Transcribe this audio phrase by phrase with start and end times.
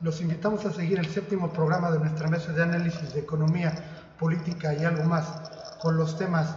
[0.00, 3.72] Los invitamos a seguir el séptimo programa de nuestra mesa de análisis de economía,
[4.18, 6.54] política y algo más, con los temas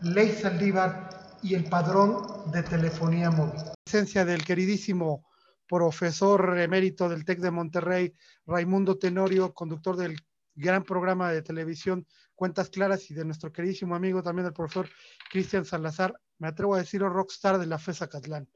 [0.00, 3.60] Ley Saldívar y el padrón de telefonía móvil.
[3.84, 5.26] Presencia del queridísimo
[5.68, 8.14] profesor emérito del TEC de Monterrey,
[8.46, 10.16] Raimundo Tenorio, conductor del
[10.54, 14.88] gran programa de televisión Cuentas Claras y de nuestro queridísimo amigo también el profesor
[15.30, 18.48] Cristian Salazar, me atrevo a decirlo rockstar de la FESA Catlán.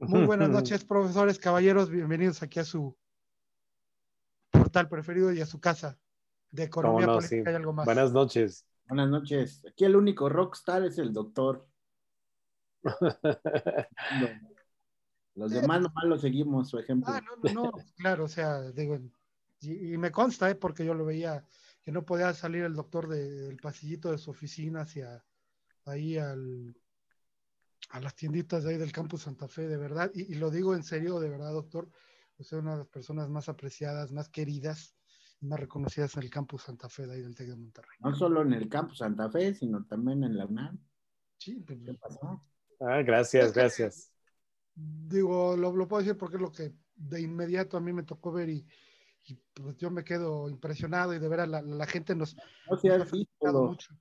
[0.00, 2.94] Muy buenas noches, profesores, caballeros, bienvenidos aquí a su
[4.68, 5.98] portal preferido y a su casa
[6.50, 7.86] de economía política y algo más.
[7.86, 8.66] Buenas noches.
[8.86, 9.64] Buenas noches.
[9.66, 11.66] Aquí el único rockstar es el doctor.
[15.34, 17.10] Los demás nomás lo seguimos, su ejemplo.
[17.14, 18.98] Ah, no, no, no, claro, o sea, digo,
[19.60, 20.56] y, me consta, ¿eh?
[20.56, 21.46] porque yo lo veía,
[21.82, 25.24] que no podía salir el doctor del pasillito de su oficina hacia
[25.84, 26.76] ahí al,
[27.90, 30.82] a las tienditas de ahí del campus Santa Fe, de verdad, y, lo digo en
[30.82, 31.88] serio, de verdad, doctor,
[32.38, 34.96] usted es una de las personas más apreciadas, más queridas,
[35.40, 37.98] más reconocidas en el campus Santa Fe de ahí del TEC de Monterrey.
[38.00, 40.78] No solo en el campus Santa Fe, sino también en la UNAM.
[41.38, 42.44] Sí, pero, pues, ¿qué pasó?
[42.80, 44.12] Ah, gracias, gracias.
[44.74, 48.32] Digo, lo, lo, puedo decir porque es lo que de inmediato a mí me tocó
[48.32, 48.66] ver y,
[49.52, 53.04] pues yo me quedo impresionado y de verdad la, la gente nos, no nos ha
[53.04, 53.94] felicitado mucho.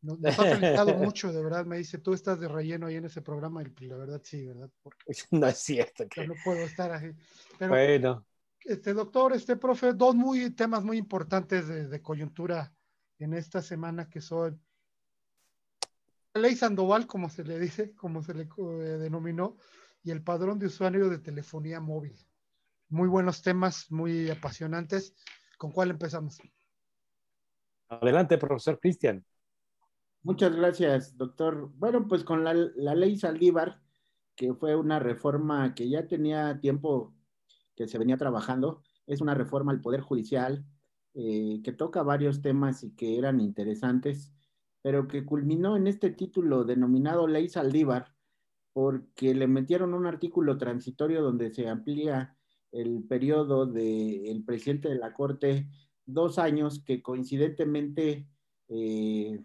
[0.00, 1.66] Nos, ha felicitado mucho, de verdad.
[1.66, 4.46] Me dice, tú estás de relleno ahí en ese programa y pues, la verdad sí,
[4.46, 4.70] ¿verdad?
[4.82, 4.98] Porque
[5.32, 6.06] no es cierto.
[6.08, 6.26] Que...
[6.26, 7.12] no puedo estar ahí.
[7.58, 8.24] Pero, bueno.
[8.64, 12.72] Este doctor, este profe, dos muy, temas muy importantes de, de coyuntura
[13.18, 14.60] en esta semana que son
[16.38, 19.56] ley Sandoval, como se le dice, como se le eh, denominó,
[20.02, 22.16] y el padrón de usuario de telefonía móvil.
[22.88, 25.14] Muy buenos temas, muy apasionantes.
[25.58, 26.38] ¿Con cuál empezamos?
[27.88, 29.24] Adelante, profesor Cristian.
[30.28, 31.72] Muchas gracias, doctor.
[31.76, 33.80] Bueno, pues con la, ley Saldívar,
[34.36, 37.14] que fue una reforma que ya tenía tiempo
[37.74, 40.66] que se venía trabajando, es una reforma al Poder Judicial
[41.14, 44.30] eh, que toca varios temas y que eran interesantes,
[44.82, 48.14] pero que culminó en este título denominado Ley Saldívar,
[48.74, 52.36] porque le metieron un artículo transitorio donde se amplía
[52.70, 55.70] el periodo del presidente de la Corte
[56.04, 58.28] dos años que coincidentemente,
[58.68, 59.40] eh,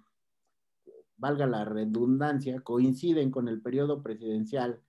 [1.24, 4.82] valga la redundancia, coinciden con el periodo presidencial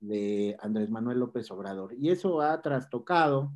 [0.00, 1.92] de Andrés Manuel López Obrador.
[1.98, 3.52] Y eso ha trastocado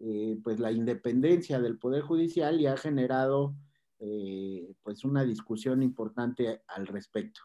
[0.00, 3.54] eh, pues la independencia del Poder Judicial y ha generado
[3.98, 7.40] eh, pues una discusión importante al respecto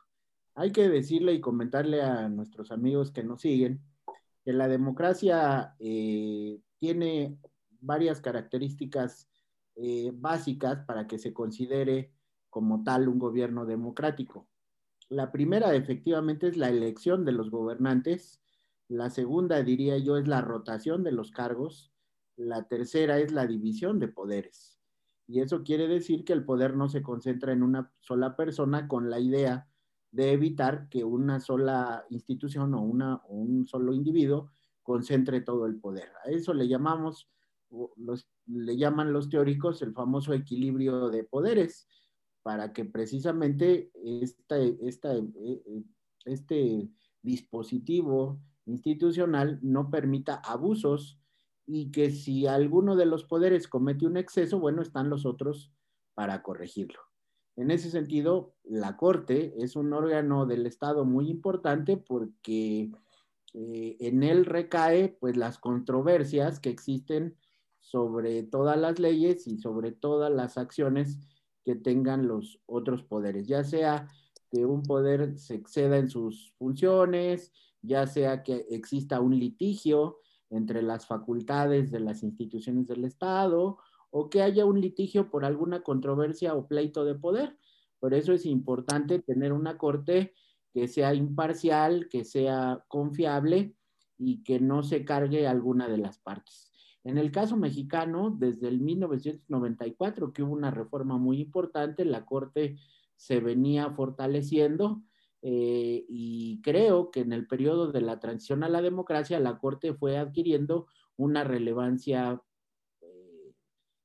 [0.55, 3.79] hay que decirle y comentarle a nuestros amigos que nos siguen
[4.43, 7.37] que la democracia eh, tiene
[7.79, 9.27] varias características
[10.13, 12.11] básicas para que se considere
[12.57, 14.47] como tal un gobierno democrático.
[15.09, 18.41] La primera efectivamente es la elección de los gobernantes,
[18.87, 21.93] la segunda diría yo es la rotación de los cargos,
[22.35, 24.79] la tercera es la división de poderes.
[25.27, 29.11] Y eso quiere decir que el poder no se concentra en una sola persona con
[29.11, 29.67] la idea
[30.09, 34.49] de evitar que una sola institución o, una, un solo individuo
[34.81, 36.09] concentre todo el poder.
[36.25, 37.29] A eso le llamamos,
[38.47, 41.87] le llaman los teóricos el famoso equilibrio de poderes,
[42.43, 45.83] para que precisamente eh, eh,
[46.25, 46.89] este
[47.21, 51.19] dispositivo institucional no permita abusos
[51.65, 55.71] y que si alguno de los poderes comete un exceso, bueno, están los otros
[56.13, 56.99] para corregirlo.
[57.57, 62.91] En ese sentido, la Corte es un órgano del Estado muy importante porque
[63.53, 67.35] eh, en él recae pues las controversias que existen
[67.79, 71.19] sobre todas las leyes y sobre todas las acciones
[71.67, 74.07] que tengan los otros poderes, ya sea
[74.49, 77.51] que un poder se exceda en sus funciones,
[77.81, 80.19] ya sea que exista un litigio
[80.49, 83.79] entre las facultades de las instituciones del Estado
[84.11, 87.57] o que haya un litigio por alguna controversia o pleito de poder.
[87.99, 90.33] Por eso es importante tener una corte
[90.73, 93.75] que sea imparcial, que sea confiable
[94.17, 96.71] y que no se cargue alguna de las partes.
[97.07, 102.77] En el caso mexicano, desde el 1994, que hubo una reforma muy importante, la Corte
[103.15, 105.01] se venía fortaleciendo
[105.41, 109.93] eh, y creo que en el periodo de la transición a la democracia, la Corte
[109.93, 112.41] fue adquiriendo una relevancia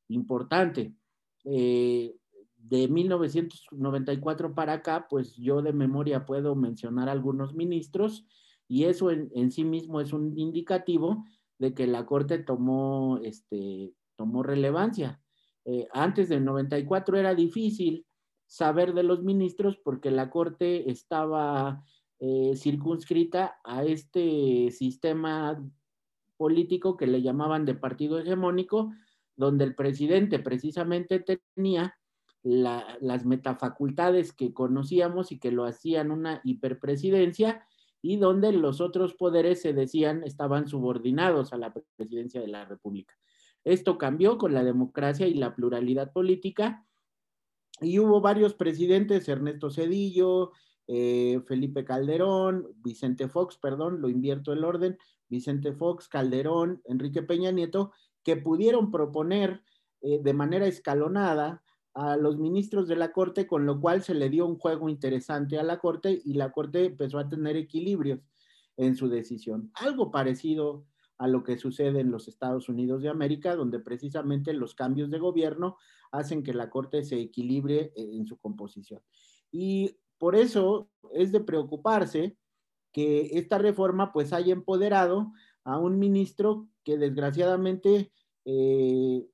[0.08, 0.94] importante.
[1.44, 2.14] Eh,
[2.56, 8.24] de 1994 para acá, pues yo de memoria puedo mencionar algunos ministros
[8.68, 11.24] y eso en, sí mismo es un indicativo
[11.58, 15.22] de que la Corte tomó, este, tomó relevancia.
[15.64, 18.06] Eh, antes del 94 era difícil
[18.46, 21.84] saber de los ministros porque la Corte estaba
[22.18, 25.62] eh, circunscrita a este sistema
[26.36, 28.92] político que le llamaban de partido hegemónico,
[29.36, 31.96] donde el presidente precisamente tenía
[32.42, 37.64] las metafacultades que conocíamos y que lo hacían una hiperpresidencia
[38.02, 43.14] y donde los otros poderes se decían estaban subordinados a la presidencia de la República.
[43.64, 46.84] Esto cambió con la democracia y la pluralidad política
[47.80, 50.52] y hubo varios presidentes, Ernesto Cedillo,
[50.88, 57.50] eh, Felipe Calderón, Vicente Fox, perdón, lo invierto el orden, Vicente Fox, Calderón, Enrique Peña
[57.50, 59.62] Nieto, que pudieron proponer
[60.00, 61.62] eh, de manera escalonada
[61.94, 65.58] a los ministros de la Corte, con lo cual se le dio un juego interesante
[65.58, 68.20] a la Corte y la Corte empezó a tener equilibrios
[68.76, 69.70] en su decisión.
[69.74, 70.86] Algo parecido
[71.18, 75.18] a lo que sucede en los Estados Unidos de América, donde precisamente los cambios de
[75.18, 75.76] gobierno
[76.10, 79.00] hacen que la Corte se equilibre en su composición.
[79.50, 82.36] Y por eso es de preocuparse
[82.92, 85.32] que esta reforma pues haya empoderado
[85.64, 88.12] a un ministro que desgraciadamente
[88.44, 89.26] eh,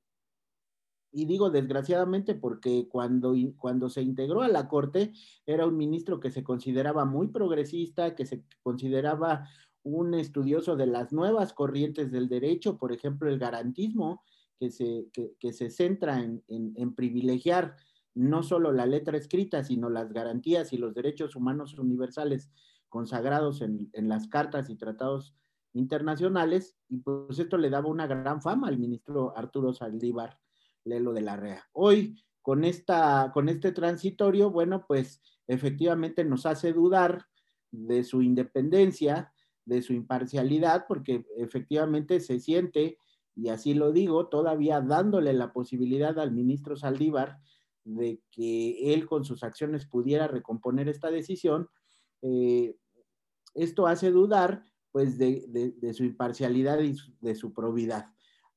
[1.11, 5.13] y digo desgraciadamente porque cuando, cuando se integró a la Corte
[5.45, 9.47] era un ministro que se consideraba muy progresista, que se consideraba
[9.83, 14.21] un estudioso de las nuevas corrientes del derecho, por ejemplo, el garantismo,
[14.59, 17.77] que se, que, se centra en, en, privilegiar
[18.13, 22.51] no solo la letra escrita, sino las garantías y los derechos humanos universales
[22.89, 25.33] consagrados en, en las cartas y tratados
[25.71, 30.37] internacionales, y pues esto le daba una gran fama al ministro Arturo Saldívar
[30.89, 31.63] De la REA.
[31.73, 37.27] Hoy, con, esta, con este transitorio, bueno, pues efectivamente nos hace dudar
[37.71, 39.31] de su independencia,
[39.65, 42.97] de su imparcialidad, porque efectivamente se siente,
[43.35, 47.37] y así lo digo, todavía dándole la posibilidad al ministro Saldívar
[47.83, 51.69] de que él con sus acciones pudiera recomponer esta decisión.
[52.23, 52.75] Eh,
[53.53, 58.07] esto hace dudar pues de, su imparcialidad y de su probidad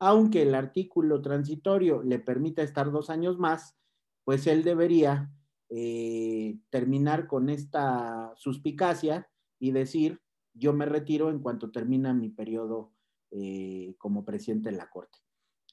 [0.05, 3.79] aunque el artículo transitorio le permita estar dos años más,
[4.25, 5.33] pues él debería
[5.69, 10.21] eh, terminar con esta suspicacia y decir,
[10.55, 12.93] yo me retiro en cuanto termina mi periodo
[13.31, 15.21] eh, como presidente de la Corte.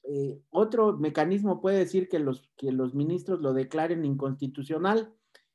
[0.04, 5.12] Eh, otro mecanismo puede decir que los, que los ministros lo declaren inconstitucional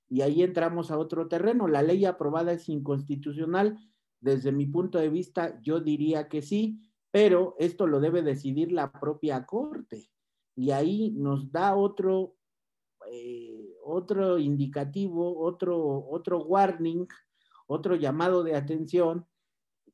[0.10, 1.69] y ahí entramos a otro terreno.
[1.69, 3.80] La ley aprobada es inconstitucional.
[4.19, 6.81] Desde mi punto de vista, yo diría que sí,
[7.15, 10.12] pero esto lo debe decidir la propia Corte.
[10.53, 12.35] Y ahí nos da otro,
[13.09, 17.07] eh, otro indicativo, otro, otro warning,
[17.67, 19.25] otro llamado de atención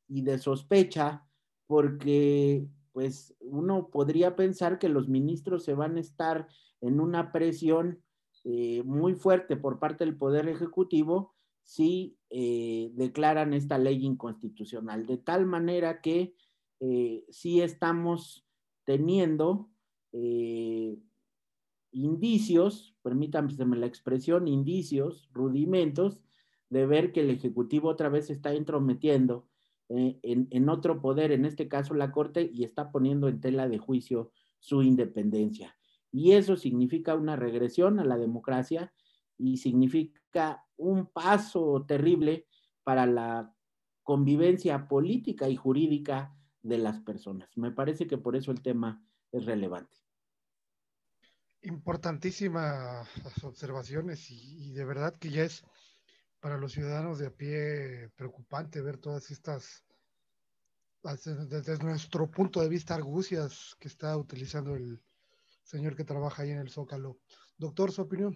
[0.08, 1.24] y de sospecha,
[1.68, 6.48] porque pues uno podría pensar que los ministros se van a estar
[6.80, 8.02] en una presión
[8.42, 15.18] eh, muy fuerte por parte del Poder Ejecutivo si eh, declaran esta ley inconstitucional, de
[15.18, 16.34] tal manera que
[16.84, 18.44] eh, sí estamos
[18.84, 19.70] teniendo
[20.10, 20.98] eh,
[21.92, 26.18] indicios, permítanme la expresión, indicios, rudimentos,
[26.70, 29.46] de ver que el Ejecutivo otra vez está entrometiendo
[29.90, 33.68] eh, en, en, otro poder, en este caso la Corte, y está poniendo en tela
[33.68, 35.76] de juicio su independencia.
[36.10, 38.92] Y eso significa una regresión a la democracia
[39.38, 42.48] y significa un paso terrible
[42.82, 43.54] para la
[44.02, 47.48] convivencia política y jurídica de las personas.
[47.56, 49.96] Me parece que por eso el tema es relevante.
[51.62, 55.64] Importantísimas las observaciones y, de verdad que ya es
[56.40, 59.84] para los ciudadanos de a pie preocupante ver todas estas,
[61.02, 65.00] desde nuestro punto de vista, argucias que está utilizando el
[65.62, 67.20] señor que trabaja ahí en el Zócalo.
[67.56, 68.34] Doctor, su opinión.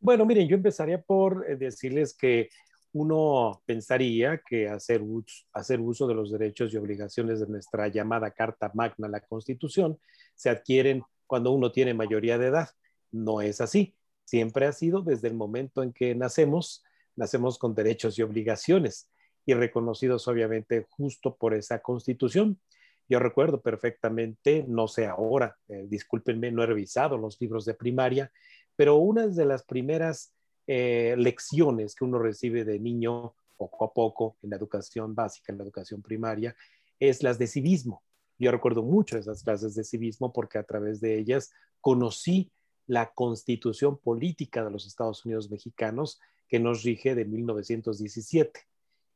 [0.00, 2.48] Bueno, miren, yo empezaría por eh, decirles que
[2.94, 9.08] uno pensaría que hacer uso, de los derechos y obligaciones de nuestra llamada Carta Magna,
[9.08, 9.98] la Constitución,
[10.36, 12.68] se adquieren cuando uno tiene mayoría de edad.
[13.10, 13.96] No es así.
[14.24, 16.84] Siempre ha sido desde el momento en que nacemos,
[17.16, 19.10] nacemos con derechos y obligaciones
[19.44, 22.60] y reconocidos obviamente justo por esa Constitución.
[23.08, 28.30] Yo recuerdo perfectamente, no sé ahora, eh, discúlpenme, no he revisado los libros de primaria,
[28.76, 30.32] pero una de las primeras
[30.66, 35.58] eh, lecciones que uno recibe de niño poco a poco en la educación básica, en
[35.58, 36.56] la educación primaria,
[36.98, 38.02] es las de civismo.
[38.38, 42.50] Yo recuerdo mucho esas clases de civismo porque a través de ellas conocí
[42.86, 48.60] la constitución política de los Estados Unidos mexicanos que nos rige de 1917.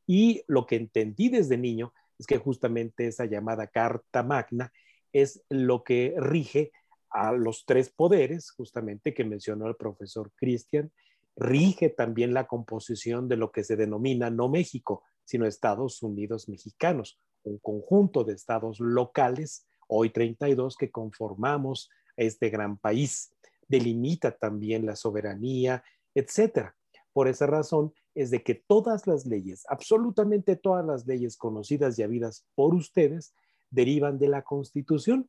[0.07, 4.73] Y lo que entendí desde niño es que justamente esa llamada Carta Magna
[5.13, 6.73] es lo que rige
[7.11, 10.91] a los tres poderes, justamente que mencionó el profesor Christian,
[11.39, 17.19] rige también la composición de lo que se denomina no México, sino Estados Unidos mexicanos
[17.49, 23.33] un conjunto de estados locales, hoy 32, que conformamos este gran país.
[23.67, 25.83] Delimita también la soberanía,
[26.15, 26.77] etcétera.
[27.13, 32.03] Por esa razón es de que todas las leyes, absolutamente todas las leyes conocidas y
[32.03, 33.35] habidas por ustedes,
[33.71, 35.29] derivan de la Constitución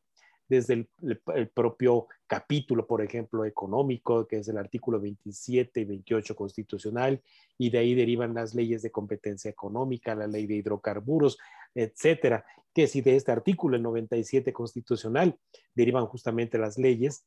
[0.50, 7.22] desde el, propio capítulo, por ejemplo, económico, que es el artículo 27 y 28 constitucional,
[7.58, 11.38] y de ahí derivan las leyes de competencia económica, la ley de hidrocarburos,
[11.76, 15.38] etcétera, que si de este artículo, el 97 constitucional,
[15.76, 17.26] derivan justamente las leyes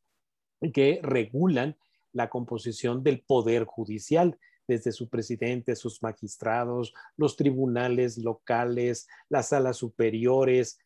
[0.75, 1.77] que regulan
[2.13, 9.77] la composición del poder judicial, desde su presidente, sus magistrados, los tribunales locales, las salas
[9.77, 10.79] superiores,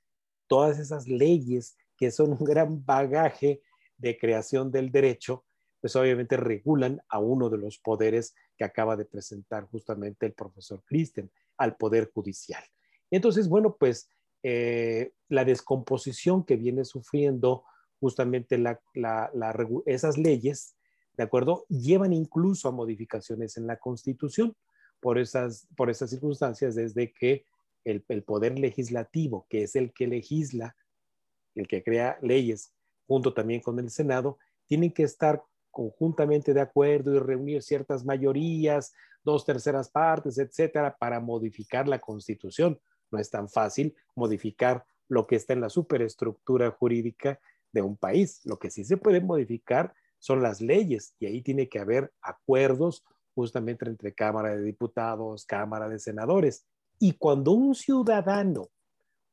[0.46, 3.62] todas esas leyes que son un gran bagaje
[3.96, 5.44] de creación del derecho,
[5.80, 10.82] pues obviamente regulan a uno de los poderes que acaba de presentar justamente el profesor
[10.84, 12.62] Christen, al poder judicial.
[13.10, 14.08] Entonces, bueno, pues
[14.42, 17.64] eh, la descomposición que viene sufriendo
[17.98, 18.62] justamente
[19.86, 20.76] esas leyes,
[21.16, 21.64] ¿de acuerdo?
[21.68, 24.54] Llevan incluso a modificaciones en la Constitución
[25.00, 27.46] por esas, por esas circunstancias, desde que
[27.84, 30.74] el poder legislativo, que es el que legisla,
[31.56, 32.72] el que crea leyes,
[33.06, 38.94] junto también con el Senado, tienen que estar conjuntamente de acuerdo y reunir ciertas mayorías,
[39.24, 42.80] dos terceras partes, etcétera, para modificar la constitución.
[43.10, 47.40] No es tan fácil modificar lo que está en la superestructura jurídica
[47.72, 48.40] de un país.
[48.44, 53.04] Lo que sí se puede modificar son las leyes y ahí tiene que haber acuerdos
[53.34, 56.66] justamente entre Cámara de Diputados, Cámara de Senadores.
[56.98, 58.70] Y cuando un ciudadano,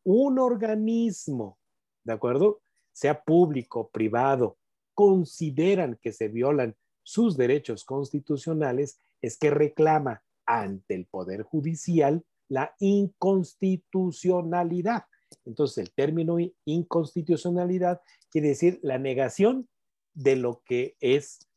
[0.04, 1.58] un organismo
[2.04, 2.62] ¿de acuerdo?
[2.92, 4.58] Sea público, privado,
[4.94, 12.76] consideran que se violan sus derechos constitucionales, es que reclama ante el Poder Judicial la
[12.80, 15.06] inconstitucionalidad.
[15.46, 19.68] Entonces, el término inconstitucionalidad quiere decir la negación
[20.14, 21.48] de lo que es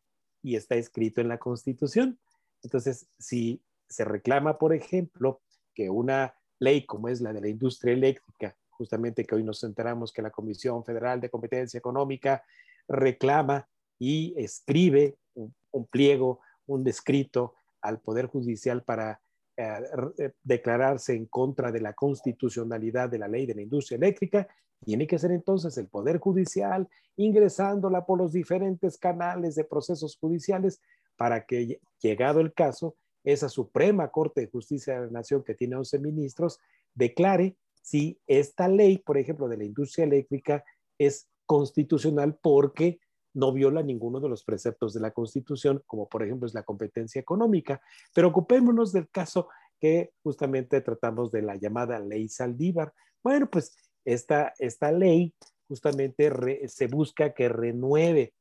[0.43, 2.19] y está escrito en la Constitución.
[2.62, 5.41] Entonces, si se reclama, por ejemplo,
[5.75, 10.12] que una ley como es la de la industria eléctrica justamente que hoy nos enteramos
[10.12, 12.45] que la Comisión Federal de Competencia Económica
[12.88, 13.68] reclama
[13.99, 19.21] y escribe un, pliego, un descrito al Poder Judicial para
[19.56, 19.78] eh,
[20.18, 24.47] eh, declararse en contra de la constitucionalidad de la ley de la industria eléctrica,
[24.85, 30.80] tiene que ser entonces el Poder Judicial ingresándola por los diferentes canales de procesos judiciales
[31.16, 35.76] para que, llegado el caso, esa Suprema Corte de Justicia de la Nación, que tiene
[35.76, 36.61] 11 ministros,
[36.95, 37.56] declare
[37.87, 40.64] si esta ley, por ejemplo, de la industria eléctrica
[40.99, 42.99] es constitucional porque
[43.33, 47.21] no viola ninguno de los preceptos de la Constitución, como por ejemplo es la competencia
[47.21, 47.81] económica.
[48.12, 52.93] Pero ocupémonos del caso que justamente tratamos de la llamada ley Saldívar.
[53.23, 55.33] Bueno, pues esta, esta ley
[55.69, 58.35] justamente se busca que renueve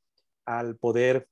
[0.43, 1.27] al poder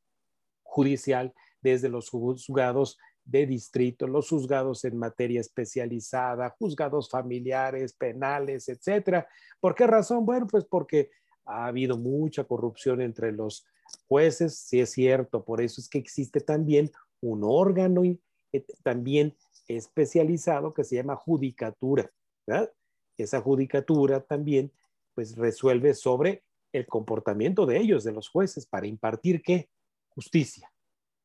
[0.62, 9.28] judicial desde los juzgados de distrito, los juzgados en materia especializada, juzgados familiares, penales, etcétera.
[9.60, 10.26] ¿Por qué razón?
[10.26, 11.10] Bueno, pues porque
[11.46, 13.66] ha habido mucha corrupción entre los
[14.08, 18.20] jueces, sí es cierto, por eso es que existe también un órgano y,
[18.52, 19.36] eh, también
[19.68, 22.12] especializado que se llama judicatura,
[22.46, 22.72] ¿verdad?
[23.18, 24.72] Esa judicatura también
[25.14, 29.70] pues resuelve sobre el comportamiento de ellos, de los jueces, para impartir qué?
[30.10, 30.73] Justicia.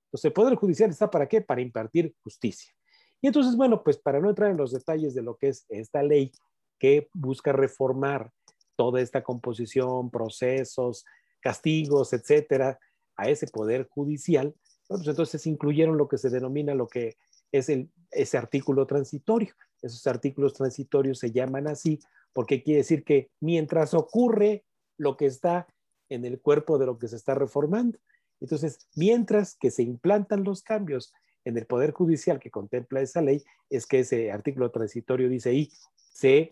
[0.09, 1.41] Entonces, el Poder Judicial está para qué?
[1.41, 2.73] Para impartir justicia.
[3.21, 6.03] Y entonces, bueno, pues para no entrar en los detalles de lo que es esta
[6.03, 6.33] ley
[6.79, 8.31] que busca reformar
[8.77, 11.05] toda esta composición, procesos,
[11.41, 12.79] castigos, etcétera,
[13.17, 14.55] a ese Poder Judicial,
[14.87, 17.17] pues entonces incluyeron lo que se denomina lo que
[17.53, 17.71] es
[18.11, 19.53] ese artículo transitorio.
[19.83, 22.01] Esos artículos transitorios se llaman así
[22.33, 24.65] porque quiere decir que mientras ocurre
[24.97, 25.67] lo que está
[26.09, 27.99] en el cuerpo de lo que se está reformando,
[28.41, 31.13] entonces, mientras que se implantan los cambios
[31.45, 35.71] en el Poder Judicial que contempla esa ley, es que ese artículo transitorio dice ahí,
[35.97, 36.51] se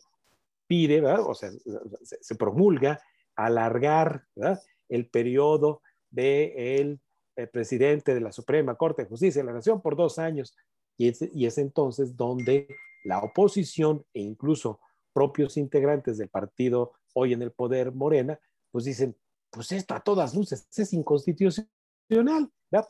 [0.66, 1.50] pide, o sea,
[2.02, 3.00] se, promulga
[3.36, 4.24] alargar
[4.88, 7.00] el periodo del
[7.36, 10.56] de presidente de la Suprema Corte de Justicia de la Nación por dos años.
[10.96, 12.66] Y es, y es entonces donde
[13.04, 14.80] la oposición e incluso
[15.12, 18.40] propios integrantes del partido hoy en el poder Morena,
[18.70, 19.16] pues dicen,
[19.50, 21.70] pues esto a todas luces es inconstitucional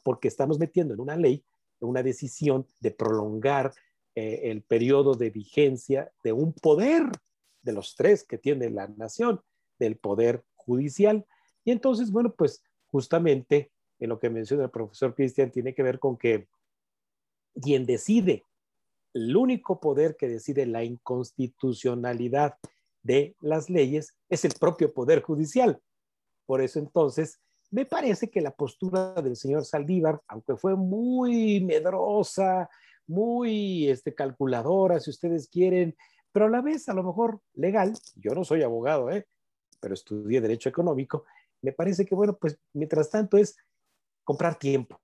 [0.05, 1.45] porque estamos metiendo en una ley
[1.81, 3.73] una decisión de prolongar
[4.15, 7.05] eh, el periodo de vigencia de un poder
[7.63, 9.41] de los tres que tiene la nación,
[9.79, 11.27] del poder judicial.
[11.65, 15.99] Y entonces, bueno, pues justamente en lo que menciona el profesor Cristian tiene que ver
[15.99, 16.49] con que
[17.61, 18.45] quien decide
[19.13, 22.59] el único poder que decide la inconstitucionalidad
[23.03, 25.81] de las leyes es el propio poder judicial.
[26.45, 32.69] Por eso entonces me parece que la postura del señor Saldívar, aunque fue muy medrosa,
[33.07, 35.97] muy este, calculadora, si ustedes quieren,
[36.33, 39.27] pero a la vez a lo mejor legal, yo no soy abogado, ¿eh?
[39.81, 41.25] pero estudié derecho económico,
[41.63, 43.57] me parece que, bueno, pues mientras tanto es
[44.25, 45.01] comprar tiempo,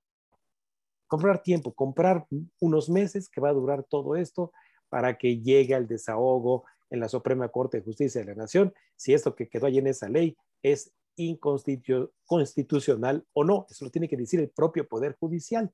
[1.06, 2.26] comprar tiempo, comprar
[2.60, 4.52] unos meses que va a durar todo esto
[4.88, 9.14] para que llegue al desahogo en la Suprema Corte de Justicia de la Nación, si
[9.14, 13.66] esto que quedó ahí en esa ley es inconstitucional o no.
[13.70, 15.72] Eso lo tiene que decir el propio Poder Judicial.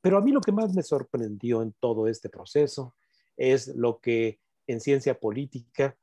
[0.00, 2.94] Pero a mí lo que más me sorprendió en todo este proceso
[3.36, 5.96] es lo que en ciencia política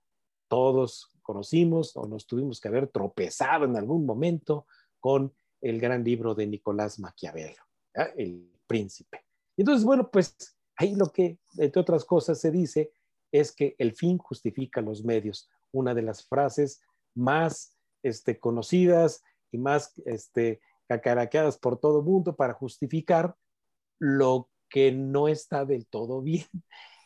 [0.47, 4.67] todos conocimos o nos tuvimos que haber tropezado en algún momento
[4.99, 7.63] con el gran libro de Nicolás Maquiavelo,
[8.15, 9.25] El Príncipe.
[9.55, 10.35] Entonces, bueno, pues
[10.75, 12.91] ahí lo que, entre otras cosas, se dice
[13.31, 15.49] es que el fin justifica los medios.
[15.71, 16.81] Una de las frases
[17.15, 17.72] más
[18.03, 23.35] este, conocidas y más este, cacaraqueadas por todo el mundo para justificar
[23.99, 26.45] lo que no está del todo bien.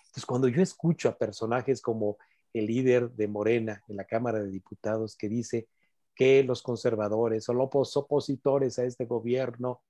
[0.07, 2.17] Entonces, cuando yo escucho a personajes como
[2.53, 5.67] el líder de Morena en la Cámara de Diputados que dice
[6.15, 9.81] que los conservadores o los opositores a este gobierno,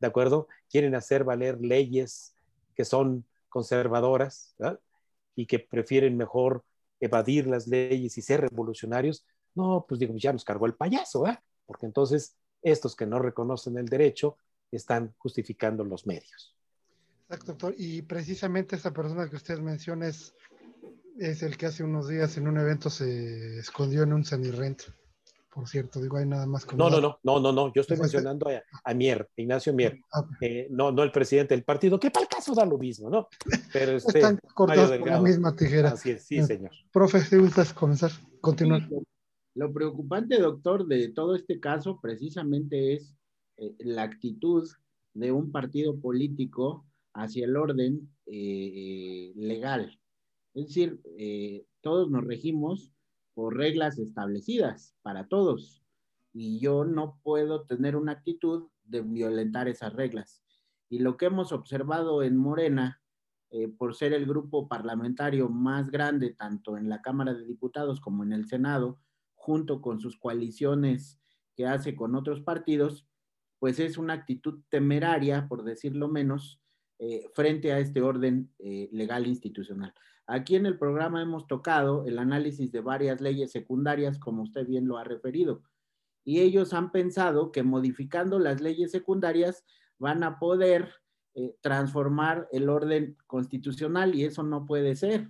[0.00, 0.48] ¿de acuerdo?
[0.70, 2.34] Quieren hacer valer leyes
[2.74, 4.56] que son conservadoras
[5.36, 6.64] y que prefieren mejor
[7.00, 9.26] evadir las leyes y ser revolucionarios.
[9.54, 11.38] No, pues digo, ya nos cargó el payaso, ¿eh?
[11.66, 14.38] Porque entonces estos que no reconocen el derecho
[14.70, 16.54] están justificando los medios.
[17.28, 17.74] Exacto, doctor.
[17.78, 20.34] Y precisamente esa persona que usted menciona es,
[21.18, 24.82] es el que hace unos días en un evento se escondió en un Sanirrent.
[25.54, 26.82] Por cierto, digo, hay nada más como.
[26.82, 27.72] No, no, no, no, no, no.
[27.72, 28.48] Yo estoy mencionando
[28.82, 30.00] a, Mier, Ignacio Mier.
[30.12, 33.08] Ah, eh, no, no el presidente del partido, que para el caso da lo mismo,
[33.08, 33.28] ¿no?
[33.72, 35.90] Pero este, Están cortados por la misma tijera.
[35.90, 36.72] Así es, sí, señor.
[36.92, 38.88] Profe, si gustas comenzar, continuar.
[39.54, 43.14] Lo preocupante, doctor, de todo este caso precisamente es
[43.56, 44.68] eh, la actitud
[45.14, 50.00] de un partido político hacia el orden eh, legal.
[50.54, 52.92] Es decir, eh, todos nos regimos
[53.34, 55.82] por reglas establecidas para todos
[56.32, 60.42] y yo no puedo tener una actitud de violentar esas reglas.
[60.88, 63.00] Y lo que hemos observado en Morena,
[63.78, 68.32] por ser el grupo parlamentario más grande tanto en la Cámara de Diputados como en
[68.32, 68.98] el Senado,
[69.44, 71.20] junto con sus coaliciones
[71.54, 73.06] que hace con otros partidos,
[73.58, 76.62] pues es una actitud temeraria, por decirlo menos,
[76.98, 79.92] eh, frente a este orden eh, legal institucional.
[80.26, 84.88] Aquí en el programa hemos tocado el análisis de varias leyes secundarias, como usted bien
[84.88, 85.62] lo ha referido,
[86.24, 89.62] y ellos han pensado que modificando las leyes secundarias
[89.98, 90.88] van a poder
[91.34, 95.28] eh, transformar el orden constitucional y eso no puede ser.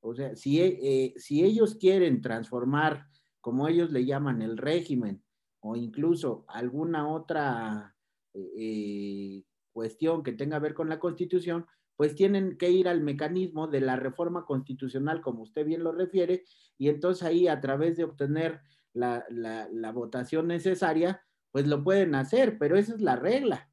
[0.00, 3.08] O sea, si, si ellos quieren transformar,
[3.44, 5.22] como ellos le llaman, el régimen
[5.60, 7.94] o incluso alguna otra
[8.32, 13.66] eh, cuestión que tenga que ver con la Constitución, pues tienen que ir al mecanismo
[13.66, 16.44] de la reforma constitucional, como usted bien lo refiere,
[16.78, 18.62] y entonces ahí a través de obtener
[18.94, 19.26] la,
[19.92, 21.20] votación necesaria,
[21.52, 23.70] pues lo pueden hacer, pero esa es la regla,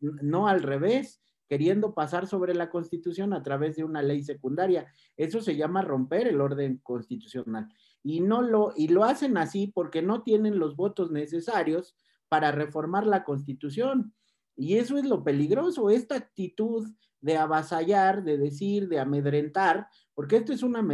[0.00, 4.90] no al revés, queriendo pasar sobre la Constitución a través de una ley secundaria.
[5.14, 7.68] Eso se llama romper el orden constitucional
[8.04, 11.96] y no lo y lo hacen así porque no tienen los votos necesarios
[12.28, 14.14] para reformar la Constitución.
[14.56, 16.86] Y eso es lo peligroso, esta actitud
[17.20, 20.86] de avasallar, de decir, de amedrentar, porque esto es una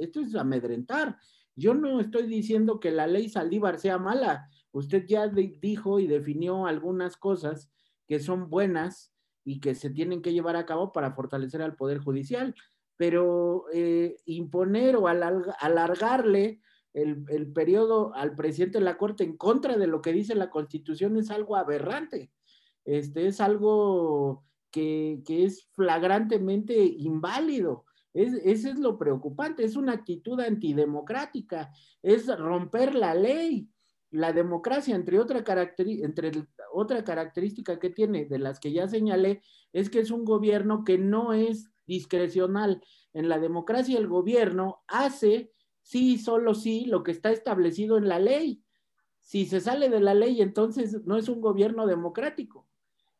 [0.00, 1.16] esto es amedrentar.
[1.54, 4.48] Yo no estoy diciendo que la ley Saldívar sea mala.
[4.72, 7.70] Usted ya dijo y definió algunas cosas
[8.06, 11.98] que son buenas y que se tienen que llevar a cabo para fortalecer al Poder
[11.98, 12.54] Judicial
[13.00, 16.60] pero eh, imponer o alargarle
[16.92, 21.16] el, periodo al presidente de la Corte en contra de lo que dice la Constitución
[21.16, 22.30] es algo aberrante.
[22.84, 27.86] Este, es algo que, es flagrantemente inválido.
[28.12, 33.70] Es, ese es lo preocupante, es una actitud antidemocrática, es romper la ley.
[34.10, 35.42] La democracia, entre otra,
[35.78, 36.32] entre
[36.74, 39.40] otra característica que tiene de las que ya señalé,
[39.72, 42.80] es que es un gobierno que no es discrecional.
[43.12, 48.20] En la democracia el gobierno hace sí, solo sí, lo que está establecido en la
[48.20, 48.62] ley.
[49.18, 52.68] Si se sale de la ley, entonces no es un gobierno democrático.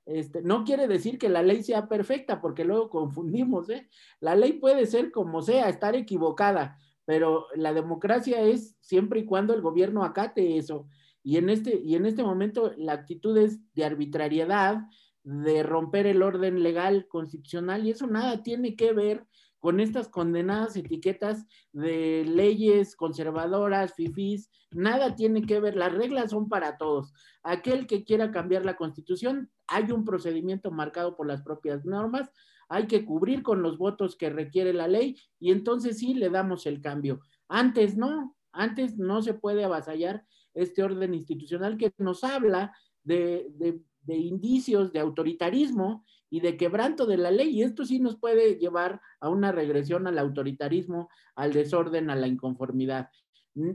[0.06, 3.68] Este, no quiere decir que la ley sea perfecta, porque luego confundimos.
[3.70, 3.88] ¿eh?
[4.20, 9.52] La ley puede ser como sea, estar equivocada, pero la democracia es siempre y cuando
[9.52, 10.86] el gobierno acate eso.
[11.24, 14.78] Y en este, y en este momento la actitud es de arbitrariedad,
[15.22, 19.26] de romper el orden legal constitucional y eso nada tiene que ver
[19.60, 26.48] con estas condenadas etiquetas de leyes conservadoras, fifís, nada tiene que ver, las reglas son
[26.48, 27.12] para todos.
[27.42, 32.30] Aquel que quiera cambiar la constitución, hay un procedimiento marcado por las propias normas,
[32.70, 36.66] hay que cubrir con los votos que requiere la ley y entonces sí le damos
[36.66, 37.20] el cambio.
[37.46, 43.80] Antes no, antes no se puede avasallar este orden institucional que nos habla de, de
[44.08, 47.50] indicios de autoritarismo y de quebranto de la ley.
[47.50, 52.28] Y esto sí nos puede llevar a una regresión al autoritarismo, al desorden, a la
[52.28, 53.10] inconformidad.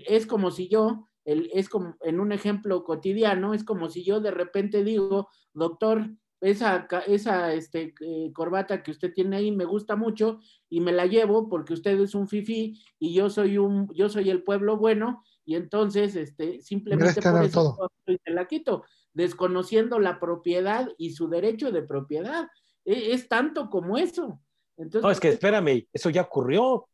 [0.07, 4.19] Es como si yo, el, es como en un ejemplo cotidiano, es como si yo
[4.19, 6.09] de repente digo, doctor,
[6.41, 11.05] esa, esa este, eh, corbata que usted tiene ahí me gusta mucho y me la
[11.05, 15.23] llevo porque usted es un fifi y yo soy un, yo soy el pueblo bueno
[15.45, 17.91] y entonces este, simplemente por eso
[18.25, 18.83] la quito
[19.15, 22.47] desconociendo la propiedad y su derecho de propiedad.
[22.83, 24.39] E, es, tanto como eso.
[24.77, 26.87] Entonces, no, es que espérame, eso ya ocurrió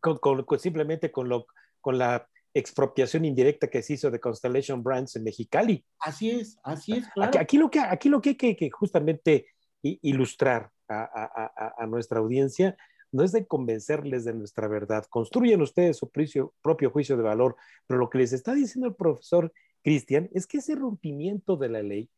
[0.00, 1.46] con, simplemente con, lo,
[1.80, 5.84] con la expropiación indirecta que se hizo de Constellation Brands en Mexicali.
[6.00, 7.38] Así es, así es, claro.
[7.38, 9.46] Aquí, lo, que, aquí lo que hay que, justamente
[9.80, 12.76] ilustrar a, a, nuestra audiencia
[13.12, 15.06] no es de convencerles de nuestra verdad.
[15.08, 19.52] Construyen ustedes su propio juicio de valor, pero lo que les está diciendo el profesor
[19.88, 22.10] Cristian, es que ese rompimiento de la ley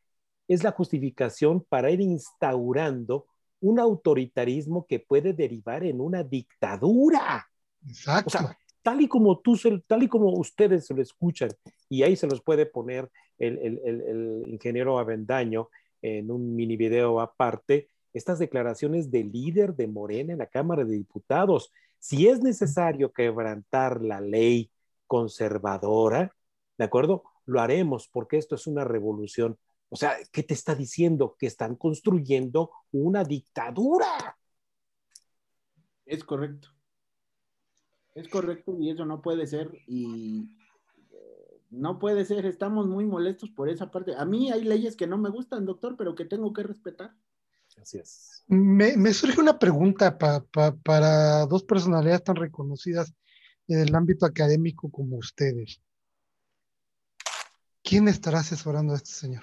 [0.49, 3.27] es la justificación para ir instaurando
[3.61, 7.47] un autoritarismo que puede derivar en una dictadura.
[7.87, 8.37] Exacto.
[8.83, 9.57] tal y como tú,
[9.87, 11.51] tal y como ustedes se lo escuchan,
[11.89, 15.69] y ahí se los puede poner el, el ingeniero Avendaño
[16.03, 20.97] en un mini video aparte, estas declaraciones del líder de Morena en la Cámara de
[20.97, 21.71] Diputados.
[22.01, 24.73] Si es necesario quebrantar la ley
[25.07, 26.35] conservadora,
[26.77, 27.23] ¿de acuerdo?
[27.47, 29.59] Lo haremos porque esto es una revolución.
[29.89, 31.37] O sea, ¿qué te está diciendo?
[31.39, 34.39] Que están construyendo una dictadura.
[36.07, 36.69] Es correcto.
[38.15, 40.57] Es correcto y eso no puede ser y
[41.11, 42.47] eh, no puede ser.
[42.47, 44.15] Estamos muy molestos por esa parte.
[44.17, 47.15] A mí hay leyes que no me gustan, doctor, pero que tengo que respetar.
[47.81, 48.45] Así es.
[48.49, 53.13] Me, surge una pregunta para dos personalidades tan reconocidas
[53.69, 55.81] en el ámbito académico como ustedes.
[57.91, 59.43] ¿Quién estará asesorando a este señor?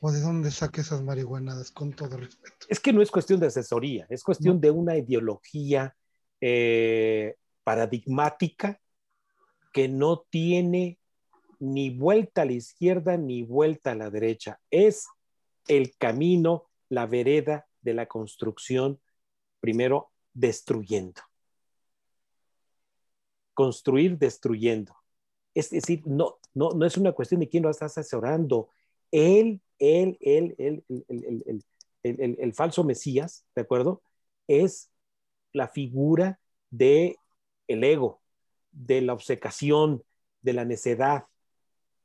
[0.00, 2.64] ¿O de dónde saque esas marihuanadas, con todo respeto?
[2.68, 5.96] Es que no es cuestión de asesoría, es cuestión de una ideología
[6.40, 8.80] eh, paradigmática
[9.72, 11.00] que no tiene
[11.58, 14.60] ni vuelta a la izquierda ni vuelta a la derecha.
[14.70, 15.08] Es
[15.66, 19.00] el camino, la vereda de la construcción,
[19.58, 21.20] primero destruyendo.
[23.54, 24.94] Construir destruyendo.
[25.52, 28.70] Es decir, no, no, no es una cuestión de quién lo está asesorando.
[29.10, 34.02] Él, él, él, él, el, el, falso Mesías, ¿de acuerdo?
[34.46, 34.90] Es
[35.52, 36.38] la figura
[36.70, 37.16] de
[37.66, 38.20] el ego,
[38.70, 40.02] de la obsecación,
[40.42, 41.24] de la necedad,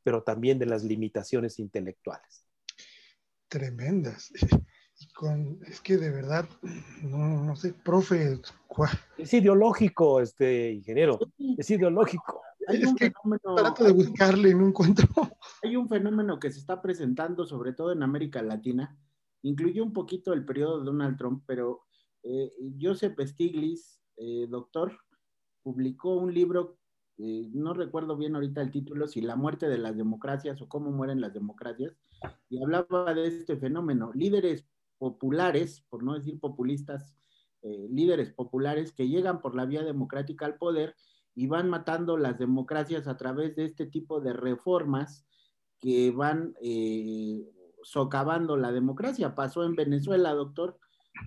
[0.04, 2.46] pero también de las limitaciones intelectuales.
[3.48, 4.32] Tremendas.
[5.14, 6.48] con, es que de verdad,
[7.02, 8.40] no, no sé, profe.
[9.18, 11.20] Es ideológico, este ingeniero,
[11.58, 12.42] es ideológico.
[12.70, 15.08] Hay un fenómeno, trato de buscarle y no encuentro.
[15.64, 18.96] Hay un fenómeno que se está presentando, sobre todo en América Latina,
[19.42, 21.82] incluye un poquito el periodo de Donald Trump, pero
[22.24, 24.98] eh, Joseph Stiglitz, eh, doctor,
[25.64, 26.78] publicó un libro,
[27.18, 30.92] eh, no recuerdo bien ahorita el título, si La muerte de las democracias o cómo
[30.92, 31.98] mueren las democracias,
[32.50, 34.12] y hablaba de este fenómeno.
[34.14, 34.66] Líderes
[34.98, 37.16] populares, por no decir populistas,
[37.62, 40.96] líderes populares que llegan por la vía democrática al poder
[41.40, 45.26] y van matando las democracias a través de este tipo de reformas
[45.80, 47.50] que van eh,
[47.82, 49.36] socavando la democracia.
[49.36, 50.78] Pasó en Venezuela, doctor,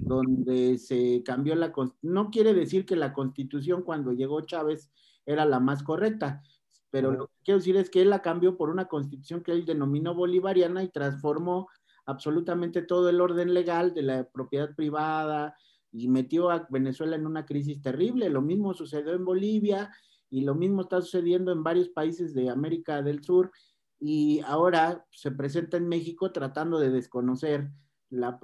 [0.01, 1.73] donde se cambió la
[2.03, 4.93] no quiere decir que la constitución cuando llegó Chávez
[5.25, 6.43] era la más correcta,
[6.91, 9.65] pero lo que quiero decir es que él la cambió por una constitución que él
[9.65, 11.71] denominó bolivariana y transformó
[12.05, 15.57] absolutamente todo el orden legal de la propiedad privada,
[15.93, 18.29] y metió a Venezuela en una crisis terrible.
[18.31, 19.91] Lo mismo sucedió en Bolivia
[20.31, 23.53] y lo mismo está sucediendo en varios países de América del Sur
[24.01, 27.71] y ahora se presenta en México tratando de desconocer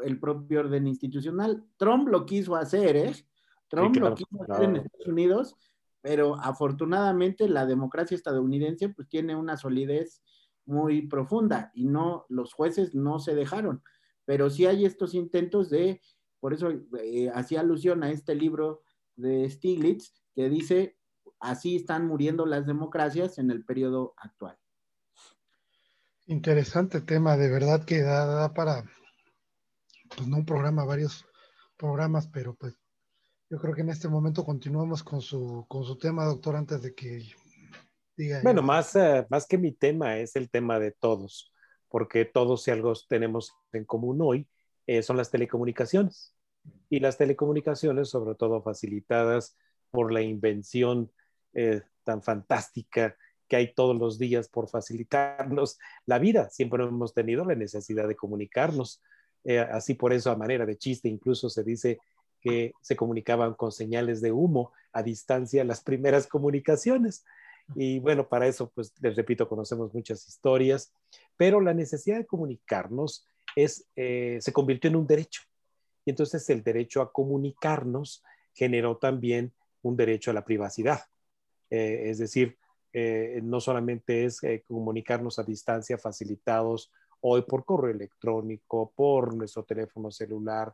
[0.05, 1.65] el propio orden institucional.
[1.77, 3.13] Trump lo quiso hacer, ¿eh?
[3.69, 5.57] Trump lo quiso hacer en Estados Unidos,
[6.01, 10.23] pero afortunadamente la democracia estadounidense pues tiene una solidez
[10.65, 13.83] muy profunda y no, los jueces no se dejaron,
[14.25, 16.01] pero sí hay estos intentos de
[16.41, 18.83] por eso eh, hacía alusión a este libro
[19.17, 20.97] de Stiglitz que dice,
[21.41, 24.57] así están muriendo las democracias en el periodo actual.
[26.27, 28.85] Interesante tema, de verdad que da, para,
[30.15, 31.27] pues no un programa, varios
[31.77, 32.75] programas, pero pues
[33.51, 36.95] yo creo que en este momento continuamos con su, con su tema, doctor, antes de
[36.95, 37.27] que
[38.15, 38.41] diga.
[38.43, 41.53] Bueno, más, eh, más que mi tema es el tema de todos,
[41.89, 44.47] porque todos si algo tenemos en común hoy
[44.89, 46.35] eh, son las telecomunicaciones.
[46.91, 49.57] Y las telecomunicaciones, sobre todo facilitadas
[49.91, 51.13] por la invención
[51.53, 53.15] eh, tan fantástica
[53.47, 56.49] que hay todos los días por facilitarnos la vida.
[56.51, 59.03] Siempre hemos tenido la necesidad de comunicarnos.
[59.71, 61.99] así por eso, a manera de chiste, incluso se dice
[62.41, 67.25] que se comunicaban con señales de humo a distancia las primeras comunicaciones.
[67.75, 70.93] Y bueno, para eso, pues les repito, conocemos muchas historias,
[71.37, 73.27] pero la necesidad de comunicarnos
[73.97, 75.43] eh, se convirtió en un derecho.
[76.05, 78.23] Y entonces el derecho a comunicarnos
[78.55, 81.01] generó también un derecho a la privacidad.
[81.71, 82.57] Eh, es decir,
[82.93, 90.11] eh, no solamente es comunicarnos a distancia facilitados hoy por correo electrónico, por nuestro teléfono
[90.11, 90.73] celular,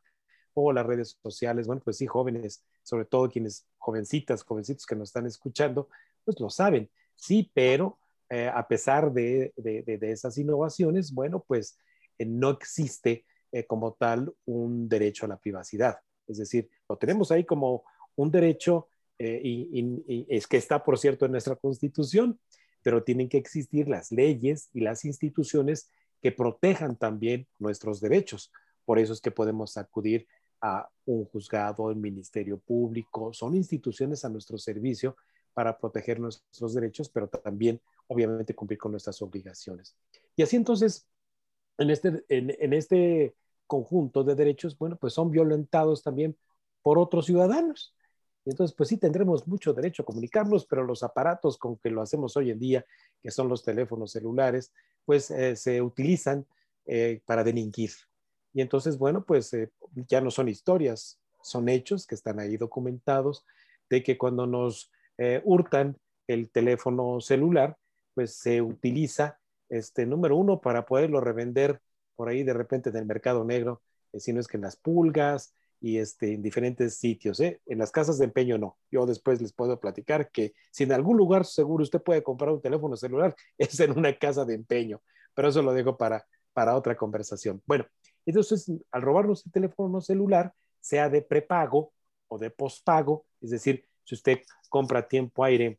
[0.57, 5.09] o las redes sociales, bueno, pues sí, jóvenes, sobre todo quienes, jovencitas, jovencitos que nos
[5.09, 5.89] están escuchando,
[6.25, 7.99] pues lo saben, sí, pero
[8.31, 9.53] a pesar de,
[10.01, 11.77] esas innovaciones, bueno, pues
[12.19, 15.99] no existe eh, como tal un derecho a la privacidad.
[16.27, 17.85] Es decir, lo tenemos ahí como
[18.17, 22.39] un derecho y, es que está, por cierto, en nuestra constitución,
[22.83, 25.89] pero tienen que existir las leyes y las instituciones
[26.21, 28.51] que protejan también nuestros derechos.
[28.85, 30.27] Por eso es que podemos acudir
[30.61, 35.17] a un juzgado, el Ministerio Público, son instituciones a nuestro servicio
[35.53, 39.97] para proteger nuestros derechos, pero también, obviamente, cumplir con nuestras obligaciones.
[40.37, 41.07] Y así entonces,
[41.79, 43.35] en este, en, este
[43.67, 46.37] conjunto de derechos, bueno, pues son violentados también
[46.83, 47.95] por otros ciudadanos.
[48.45, 52.37] Entonces, pues sí, tendremos mucho derecho a comunicarnos, pero los aparatos con que lo hacemos
[52.37, 52.85] hoy en día,
[53.23, 54.73] que son los teléfonos celulares,
[55.05, 56.47] pues eh, se utilizan
[56.87, 57.91] eh, para delinquir,
[58.53, 59.71] y entonces, bueno, pues eh,
[60.09, 63.45] ya no son historias, son hechos que están ahí documentados
[63.91, 64.91] de que cuando nos
[65.45, 67.77] hurtan el teléfono celular,
[68.15, 71.81] pues se utiliza este número uno para poderlo revender
[72.17, 74.77] por ahí de repente en el mercado negro, eh, si no es que en las
[74.77, 77.41] pulgas y este, en diferentes sitios.
[77.41, 78.79] En las casas de empeño no.
[78.91, 82.63] Yo después les puedo platicar que si en algún lugar seguro usted puede comprar un
[82.63, 85.03] teléfono celular, es en una casa de empeño,
[85.35, 87.63] pero eso lo dejo para, para otra conversación.
[87.67, 87.87] Bueno,
[88.25, 91.93] entonces, al robarnos el teléfono celular, sea de prepago
[92.29, 95.79] o de postpago, es decir, si usted compra tiempo aire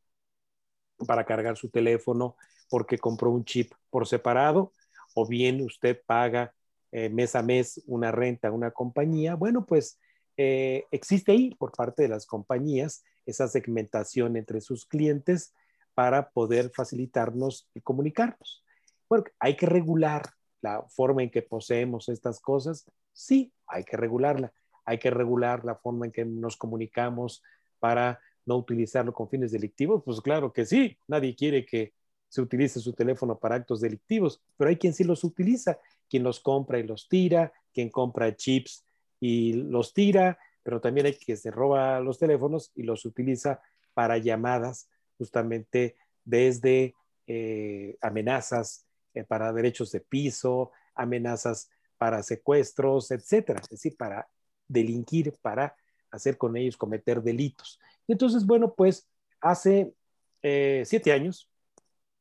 [1.07, 2.35] para cargar su teléfono
[2.69, 4.73] porque compró un chip por separado,
[5.13, 6.53] o bien usted paga
[6.91, 9.99] eh, mes a mes una renta a una compañía, bueno, pues
[10.37, 15.53] eh, existe ahí por parte de las compañías esa segmentación entre sus clientes
[15.93, 18.63] para poder facilitarnos y comunicarnos.
[19.09, 20.23] Bueno, hay que regular
[20.61, 24.53] la forma en que poseemos estas cosas, sí, hay que regularla.
[24.85, 27.41] Hay que regular la forma en que nos comunicamos
[27.79, 30.03] para no utilizarlo con fines delictivos.
[30.05, 31.93] Pues claro que sí, nadie quiere que
[32.29, 36.39] se utilice su teléfono para actos delictivos, pero hay quien sí los utiliza, quien los
[36.39, 38.85] compra y los tira, quien compra chips
[39.19, 43.61] y los tira, pero también hay quien se roba los teléfonos y los utiliza
[43.93, 46.95] para llamadas justamente desde
[47.27, 54.27] eh, amenazas eh, para derechos de piso, amenazas para secuestros, etcétera, es decir, para
[54.67, 55.75] delinquir, para
[56.11, 57.79] hacer con ellos cometer delitos.
[58.07, 59.07] Y entonces, bueno, pues
[59.39, 59.93] hace
[60.41, 61.49] eh, siete años,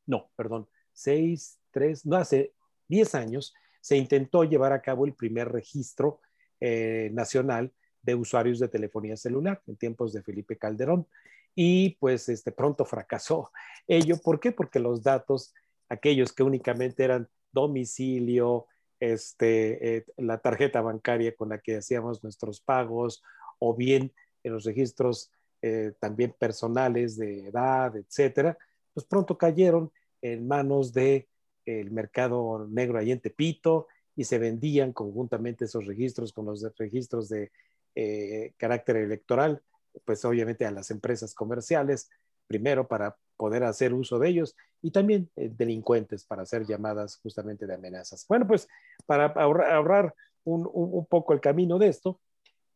[0.06, 2.52] no, perdón, seis, tres, no, hace
[2.88, 6.20] diez años, se intentó llevar a cabo el primer registro
[6.60, 11.06] eh, nacional de usuarios de telefonía celular en tiempos de Felipe Calderón.
[11.54, 13.50] Y pues este, pronto fracasó
[13.86, 14.16] ello.
[14.22, 14.52] ¿Por qué?
[14.52, 15.54] Porque los datos
[15.88, 18.66] aquellos que únicamente eran domicilio,
[19.00, 23.22] este, eh, la tarjeta bancaria con la que hacíamos nuestros pagos,
[23.58, 24.12] o bien
[24.42, 25.30] en los registros
[25.62, 28.58] eh, también personales de edad, etcétera,
[28.94, 31.26] pues pronto cayeron en manos del
[31.66, 37.28] el mercado negro ahí en Tepito y se vendían conjuntamente esos registros con los registros
[37.28, 37.50] de
[37.94, 39.62] eh, carácter electoral,
[40.04, 42.10] pues obviamente a las empresas comerciales,
[42.46, 47.66] primero para poder hacer uso de ellos y también eh, delincuentes para hacer llamadas justamente
[47.66, 48.24] de amenazas.
[48.28, 48.68] Bueno, pues
[49.06, 52.20] para ahorrar, un, poco el camino de esto,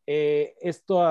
[0.07, 1.03] eh, esto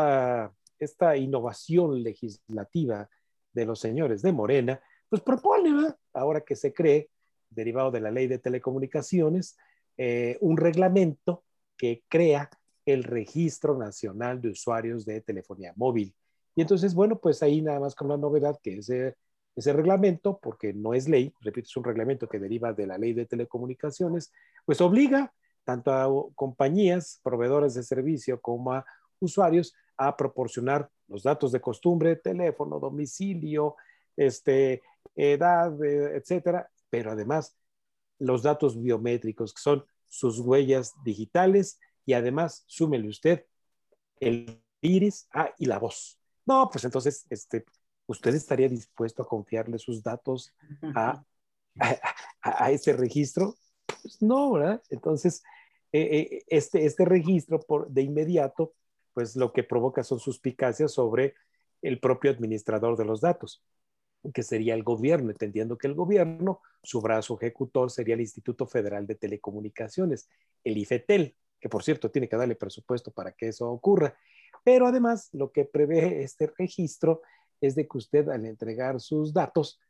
[0.78, 3.08] esta innovación legislativa
[3.52, 7.10] de los señores de Morena, pues propone, ahora que se cree,
[7.50, 9.56] derivado de la ley de telecomunicaciones,
[9.96, 11.44] eh, un reglamento
[11.76, 12.50] que crea
[12.84, 16.14] el Registro Nacional de Usuarios de Telefonía Móvil.
[16.54, 19.16] Y entonces, bueno, pues ahí nada más con la novedad que ese
[19.58, 23.12] ese reglamento, porque no es ley, repito, es un reglamento que deriva de la ley
[23.12, 24.32] de telecomunicaciones,
[24.64, 25.32] pues obliga
[25.64, 28.86] tanto a compañías, proveedores de servicio, como a
[29.18, 33.74] usuarios a proporcionar los datos de costumbre, teléfono, domicilio,
[34.16, 34.80] este,
[35.14, 37.56] edad, eh, etcétera, pero además
[38.18, 43.44] los datos biométricos, que son sus huellas digitales y además, súmele usted
[44.20, 46.18] el iris ah, y la voz.
[46.46, 47.64] No, pues entonces, este,
[48.06, 50.54] ¿usted estaría dispuesto a confiarle sus datos
[50.94, 51.22] a,
[52.40, 53.54] a, ese registro?
[53.86, 54.82] Pues no, ¿verdad?
[54.90, 55.42] Entonces,
[55.92, 58.72] eh, eh, este, este registro por, de inmediato,
[59.12, 61.34] pues lo que provoca son suspicacias sobre
[61.82, 63.62] el propio administrador de los datos
[64.32, 69.06] que sería el gobierno, entendiendo que el gobierno, su brazo ejecutor sería el Instituto Federal
[69.06, 70.28] de Telecomunicaciones,
[70.64, 74.16] el IFETEL, que por cierto tiene que darle presupuesto para que eso ocurra.
[74.64, 77.22] Pero además, lo que prevé este registro
[77.60, 79.80] es de que usted al entregar sus datos,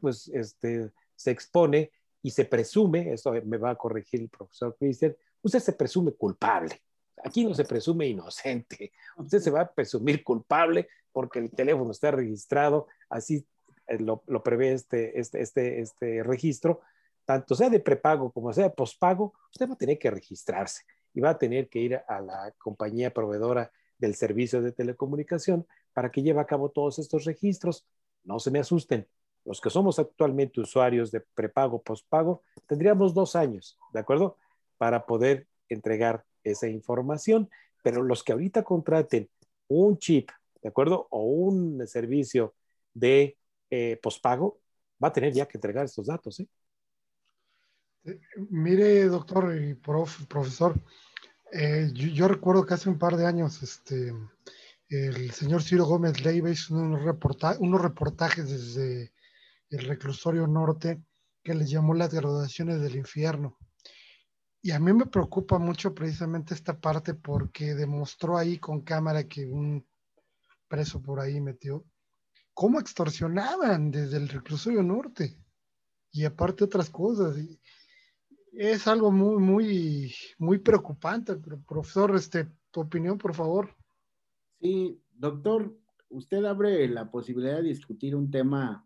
[0.00, 5.16] pues este, se expone y se presume, eso me va a corregir el profesor Christian,
[5.42, 6.80] usted se presume culpable.
[7.24, 12.12] Aquí no se presume inocente, usted se va a presumir culpable porque el teléfono está
[12.12, 13.44] registrado, así
[13.88, 16.80] eh, lo, prevé este, este, este, este registro,
[17.24, 20.82] tanto sea de prepago como sea de pospago, usted va a tener que registrarse
[21.14, 26.10] y va a tener que ir a la compañía proveedora del servicio de telecomunicación para
[26.10, 27.84] que lleve a cabo todos estos registros.
[28.24, 29.06] No se me asusten.
[29.44, 34.36] Los que somos actualmente usuarios de prepago, pospago, tendríamos dos años, ¿de acuerdo?
[34.76, 37.50] Para poder entregar esa información.
[37.82, 39.28] Pero los que ahorita contraten
[39.68, 40.30] un chip,
[40.62, 41.08] ¿de acuerdo?
[41.10, 42.54] O un servicio
[42.94, 43.36] de
[43.70, 44.60] eh, pospago,
[45.02, 46.40] va a tener ya que entregar estos datos.
[46.40, 46.48] ¿eh?
[48.04, 50.80] Eh, mire, doctor y profesor,
[51.92, 54.12] yo, recuerdo que hace un par de años este,
[54.88, 57.00] el señor Ciro Gómez Leiva hizo unos,
[57.58, 59.12] unos reportajes desde
[59.70, 61.02] el reclusorio norte
[61.42, 63.56] que les llamó las graduaciones del infierno.
[64.60, 69.46] Y a mí me preocupa mucho precisamente esta parte porque demostró ahí con cámara que
[69.46, 69.86] un
[70.68, 71.84] preso por ahí metió
[72.58, 75.38] cómo extorsionaban desde el reclusorio norte
[76.10, 77.36] y aparte otras cosas.
[78.52, 83.76] es algo muy, muy, muy preocupante, profesor, este, tu opinión, por favor.
[84.60, 85.72] Sí, doctor,
[86.08, 88.84] usted abre la posibilidad de discutir un tema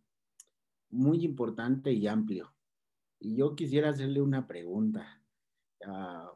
[0.91, 2.53] muy importante y amplio.
[3.21, 5.25] Y yo quisiera hacerle una pregunta.
[5.87, 6.31] Ah,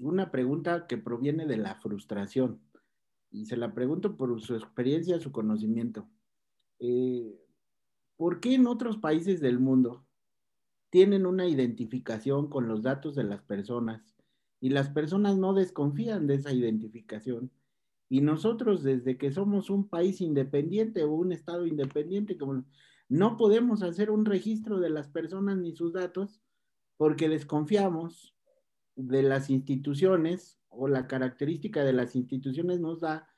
[0.00, 2.60] una pregunta que proviene de la frustración
[3.32, 6.06] y se la pregunto por su experiencia, su conocimiento.
[6.78, 7.40] Eh,
[8.16, 10.06] ¿Por qué en otros países del mundo
[10.90, 14.14] tienen una identificación con los datos de las personas
[14.60, 17.50] y las personas no desconfían de esa identificación?
[18.08, 22.64] Y nosotros, desde que somos un país independiente o un estado independiente, como
[23.08, 26.42] no podemos hacer un registro de las personas ni sus datos
[26.98, 28.36] porque desconfiamos
[28.94, 33.28] de las instituciones o la característica de las instituciones nos da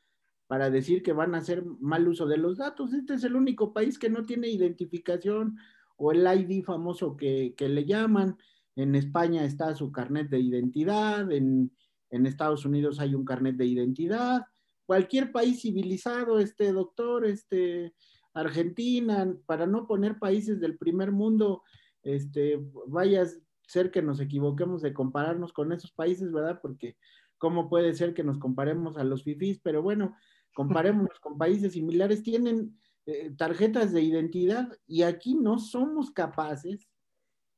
[0.47, 2.93] para decir que van a hacer mal uso de los datos.
[2.93, 5.57] Este es el único país que no tiene identificación
[5.97, 8.37] o el ID famoso que, le llaman.
[8.77, 11.73] En España está su carnet de identidad, en,
[12.11, 14.43] Estados Unidos hay un carnet de identidad.
[14.87, 17.93] Cualquier país civilizado, este doctor, este
[18.35, 21.63] Argentina, para no poner países del primer mundo,
[22.05, 23.27] este, vaya a
[23.67, 26.61] ser que nos equivoquemos de compararnos con esos países, ¿verdad?
[26.63, 26.97] Porque
[27.39, 30.17] cómo puede ser que nos comparemos a los FIFIs, pero bueno,
[30.55, 36.89] comparémonos con países similares, tienen eh, tarjetas de identidad y aquí no somos capaces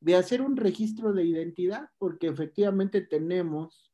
[0.00, 3.92] de hacer un registro de identidad porque efectivamente tenemos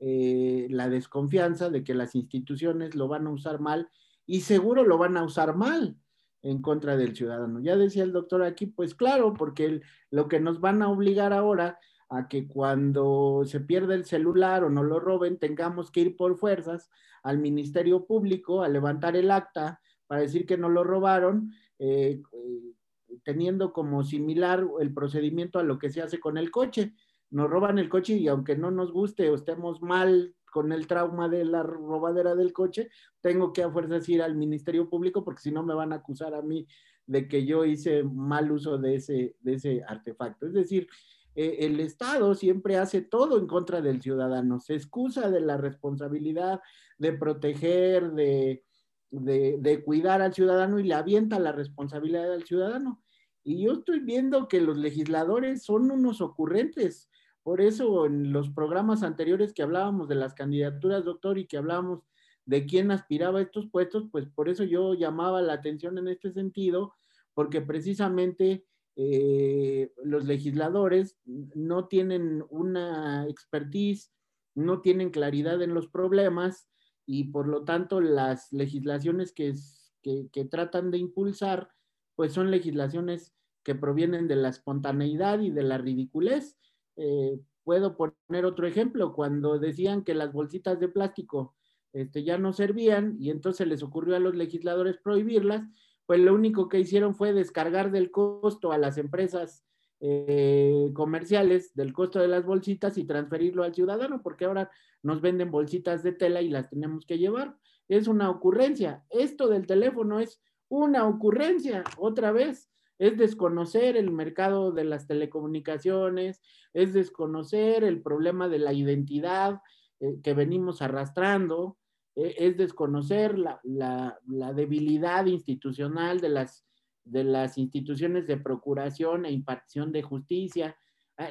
[0.00, 3.88] eh, la desconfianza de que las instituciones lo van a usar mal
[4.26, 5.96] y seguro lo van a usar mal
[6.42, 7.60] en contra del ciudadano.
[7.60, 11.78] Ya decía el doctor aquí, pues claro, porque lo que nos van a obligar ahora
[12.10, 16.36] a que cuando se pierda el celular o no lo roben, tengamos que ir por
[16.36, 16.90] fuerzas
[17.22, 23.18] al Ministerio Público a levantar el acta para decir que no lo robaron, eh, eh,
[23.22, 26.94] teniendo como similar el procedimiento a lo que se hace con el coche.
[27.30, 31.28] Nos roban el coche y aunque no nos guste o estemos mal con el trauma
[31.28, 32.90] de la robadera del coche,
[33.20, 36.34] tengo que a fuerzas ir al Ministerio Público porque si no me van a acusar
[36.34, 36.66] a mí
[37.06, 40.46] de que yo hice mal uso de ese, de ese artefacto.
[40.46, 40.88] Es decir,
[41.34, 46.60] eh, el Estado siempre hace todo en contra del ciudadano, se excusa de la responsabilidad
[46.98, 48.64] de proteger, de,
[49.10, 53.02] de, cuidar al ciudadano y le avienta la responsabilidad al ciudadano.
[53.42, 57.08] Y yo estoy viendo que los legisladores son unos ocurrentes.
[57.42, 62.00] Por eso en los programas anteriores que hablábamos de las candidaturas, doctor, y que hablábamos
[62.44, 66.32] de quién aspiraba a estos puestos, pues por eso yo llamaba la atención en este
[66.32, 66.92] sentido,
[67.32, 68.66] porque precisamente
[68.96, 74.12] eh, los legisladores no tienen una expertise,
[74.54, 76.68] no tienen claridad en los problemas
[77.06, 79.54] y por lo tanto las legislaciones que,
[80.02, 81.70] que, tratan de impulsar,
[82.14, 83.32] pues son legislaciones
[83.64, 86.58] que provienen de la espontaneidad y de la ridiculez.
[86.96, 91.54] Eh, puedo poner otro ejemplo, cuando decían que las bolsitas de plástico
[91.92, 95.62] este, ya no servían y entonces les ocurrió a los legisladores prohibirlas,
[96.10, 99.64] pues lo único que hicieron fue descargar del costo a las empresas
[100.00, 104.72] eh, comerciales del costo de las bolsitas y transferirlo al ciudadano, porque ahora
[105.04, 107.54] nos venden bolsitas de tela y las tenemos que llevar.
[107.86, 109.04] Es una ocurrencia.
[109.08, 112.72] Esto del teléfono es una ocurrencia, otra vez.
[112.98, 116.42] Es desconocer el mercado de las telecomunicaciones,
[116.72, 119.60] es desconocer el problema de la identidad
[120.00, 121.78] eh, que venimos arrastrando,
[122.14, 126.64] es desconocer la, la debilidad institucional de las
[127.04, 130.76] de las instituciones de procuración e impartición de justicia,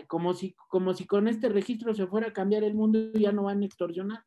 [0.07, 3.31] como si, como si con este registro se fuera a cambiar el mundo y ya
[3.31, 4.23] no van a extorsionar.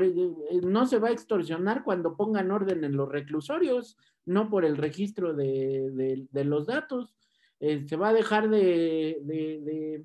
[0.00, 4.76] Eh, no se va a extorsionar cuando pongan orden en los reclusorios, no por el
[4.76, 7.14] registro de, los datos.
[7.60, 10.04] Eh, se va a dejar de,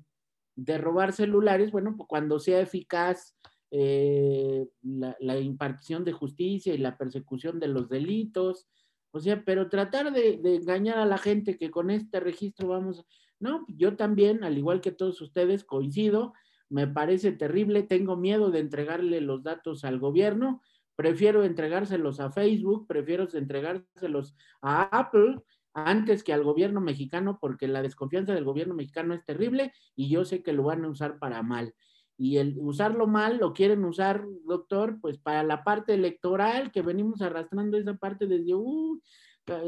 [0.78, 3.34] robar celulares, bueno, pues cuando sea eficaz
[3.70, 8.66] eh, la, impartición de justicia y la persecución de los delitos,
[9.10, 13.04] o sea, pero tratar de, engañar a la gente que con este registro vamos,
[13.38, 16.32] no, yo también, al igual que todos ustedes, coincido,
[16.70, 20.62] me parece terrible, tengo miedo de entregarle los datos al gobierno,
[20.96, 25.42] prefiero entregárselos a Facebook, prefiero entregárselos a Apple
[25.74, 30.24] antes que al gobierno mexicano, porque la desconfianza del gobierno mexicano es terrible y yo
[30.24, 31.74] sé que lo van a usar para mal
[32.18, 37.22] y el usarlo mal lo quieren usar, doctor, pues para la parte electoral que venimos
[37.22, 39.00] arrastrando esa parte desde uh,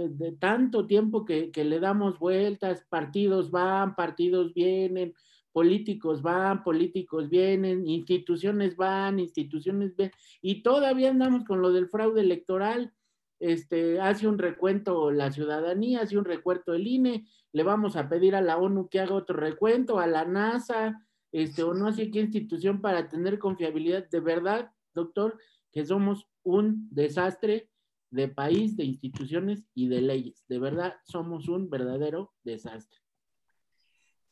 [0.08, 5.14] de tanto tiempo que, que, le damos vueltas, partidos van, partidos vienen,
[5.52, 10.10] políticos van, políticos vienen, instituciones van, instituciones ven,
[10.42, 12.92] y todavía andamos con lo del fraude electoral.
[13.38, 18.34] Este, hace un recuento la ciudadanía, hace un recuento el INE, le vamos a pedir
[18.34, 22.20] a la ONU que haga otro recuento, a la NASA, este, o no sé qué
[22.20, 24.08] institución para tener confiabilidad.
[24.08, 25.38] De verdad, doctor,
[25.72, 27.70] que somos un desastre
[28.10, 30.44] de país, de instituciones y de leyes.
[30.48, 32.98] De verdad, somos un verdadero desastre.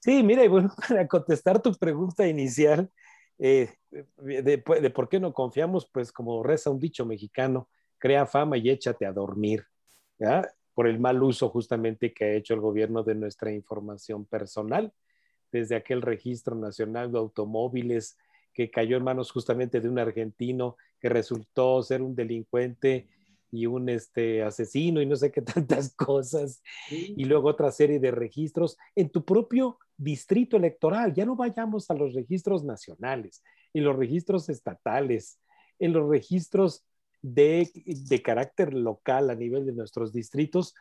[0.01, 2.91] Sí, mira, y bueno, para contestar tu pregunta inicial,
[3.39, 7.69] eh, de, por qué no confiamos, pues como reza un dicho mexicano,
[7.99, 9.65] crea fama y échate a dormir,
[10.75, 14.93] por el mal uso justamente que ha hecho el gobierno de nuestra información personal
[15.53, 18.17] desde aquel registro nacional de automóviles
[18.53, 23.09] que cayó en manos justamente de un argentino que resultó ser un delincuente
[23.51, 26.63] y un este, asesino y no sé qué tantas cosas.
[26.91, 31.15] Y luego otra serie de registros en tu propio distrito electoral.
[31.15, 33.43] Ya no vayamos a los registros nacionales,
[33.73, 35.41] en los registros estatales,
[35.79, 36.85] en los registros
[37.23, 40.75] de, de carácter local a nivel de nuestros distritos,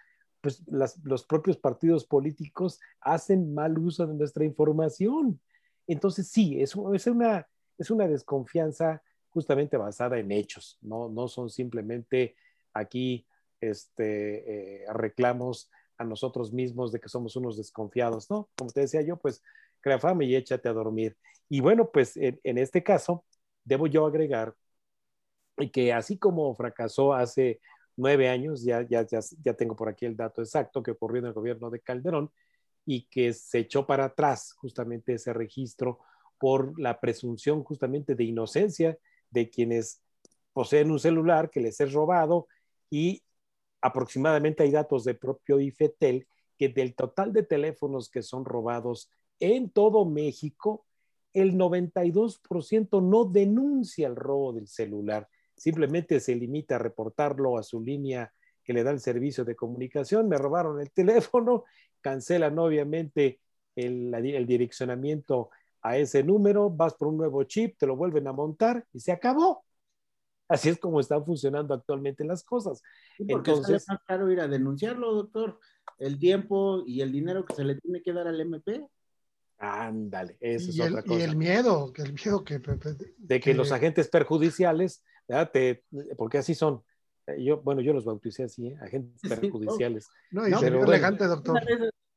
[0.47, 0.63] pues
[1.03, 5.41] los propios partidos políticos hacen mal uso de nuestra información.
[5.87, 7.45] Entonces, sí, es, es, una,
[7.77, 12.37] es una desconfianza justamente basada en hechos, no, no son simplemente
[12.73, 13.27] aquí
[13.59, 18.47] este, eh, reclamos a nosotros mismos de que somos unos desconfiados, ¿no?
[18.55, 19.43] Como te decía yo, pues
[19.81, 21.17] crea fama y échate a dormir.
[21.49, 23.25] Y bueno, pues en, en este caso,
[23.65, 24.55] debo yo agregar
[25.73, 27.59] que así como fracasó hace
[27.97, 31.27] nueve años, ya, ya, ya, ya tengo por aquí el dato exacto que ocurrió en
[31.27, 32.31] el gobierno de Calderón
[32.85, 35.99] y que se echó para atrás justamente ese registro
[36.39, 38.97] por la presunción justamente de inocencia
[39.29, 40.01] de quienes
[40.53, 42.47] poseen un celular que les es robado
[42.89, 43.23] y
[43.81, 46.27] aproximadamente hay datos del propio IFETEL
[46.57, 50.85] que del total de teléfonos que son robados en todo México,
[51.33, 55.27] el 92% no denuncia el robo del celular
[55.57, 58.31] simplemente se limita a reportarlo a su línea
[58.63, 60.91] que le da el servicio de comunicación, me robaron el
[61.31, 61.63] teléfono,
[62.01, 63.39] cancelan obviamente
[63.75, 65.49] el, direccionamiento
[65.81, 69.11] a ese número, vas por un nuevo chip, te lo vuelven a montar y se
[69.11, 69.63] acabó.
[70.49, 72.81] Así es como están funcionando actualmente las cosas.
[73.17, 75.59] porque Entonces, sale más caro ir a denunciarlo, doctor.
[75.97, 78.85] El tiempo y el dinero que se le tiene que dar al MP.
[79.59, 81.19] Ándale, eso es otra cosa.
[81.19, 82.61] Y el miedo, el miedo que...
[83.17, 85.03] De que, los agentes perjudiciales,
[86.17, 86.83] porque así son.
[87.37, 88.77] Yo, bueno, yo los bauticé así, ¿eh?
[88.81, 90.07] agentes perjudiciales.
[90.31, 91.61] No, y elegante, doctor.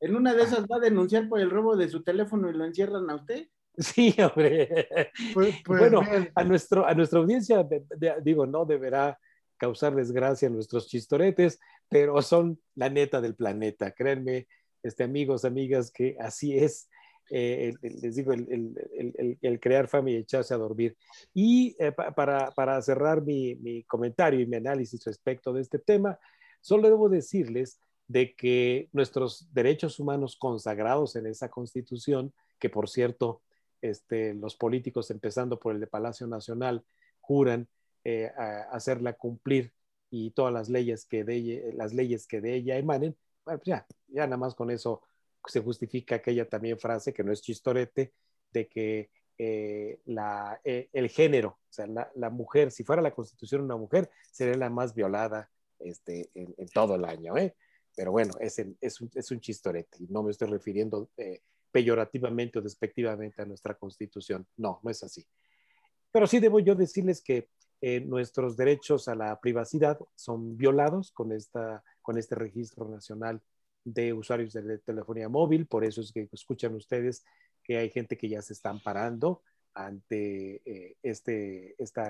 [0.01, 2.65] En una, de esas va a denunciar por el robo de su teléfono y lo
[2.65, 3.49] encierran a usted.
[3.77, 4.89] Sí, hombre.
[5.35, 6.01] Pues, pues, bueno,
[6.35, 7.67] a, nuestro, a nuestra audiencia,
[8.23, 9.19] digo, no deberá
[9.57, 14.49] causar desgracia a nuestros chistoretes, pero son la neta del planeta, créanme,
[14.83, 16.89] este, amigos, amigas, que así es.
[17.33, 20.97] Eh, les digo, el, crear fama y echarse a dormir.
[21.33, 26.18] Y eh, para, para, cerrar mi, mi, comentario y mi análisis respecto de este tema,
[26.61, 33.43] solo debo decirles de que nuestros derechos humanos consagrados en esa constitución, que por cierto,
[33.81, 36.85] este, los políticos, empezando por el de Palacio Nacional,
[37.20, 37.68] juran
[38.03, 38.33] eh,
[38.72, 39.72] hacerla cumplir
[40.11, 43.87] y todas las leyes que de ella, las leyes que de ella emanen, pues ya,
[44.09, 45.03] ya nada más con eso
[45.47, 48.12] se justifica aquella también frase que no es chistorete
[48.53, 53.14] de que eh, la, eh, el género, o sea, la, la, mujer, si fuera la
[53.14, 57.55] constitución una mujer, sería la más violada este, en, en todo el año, ¿eh?
[57.97, 62.59] Pero bueno, es, es, un, es un chistorete y no me estoy refiriendo eh, peyorativamente
[62.59, 64.47] o despectivamente a nuestra constitución.
[64.57, 65.26] No, no es así.
[66.12, 67.49] Pero sí debo yo decirles que
[67.80, 73.41] eh, nuestros derechos a la privacidad son violados con, esta, con este registro nacional
[73.85, 75.66] de usuarios de telefonía móvil.
[75.66, 77.24] Por eso es que escuchan ustedes
[77.62, 79.43] que hay gente que ya se está amparando
[79.74, 82.03] ante eh, este, este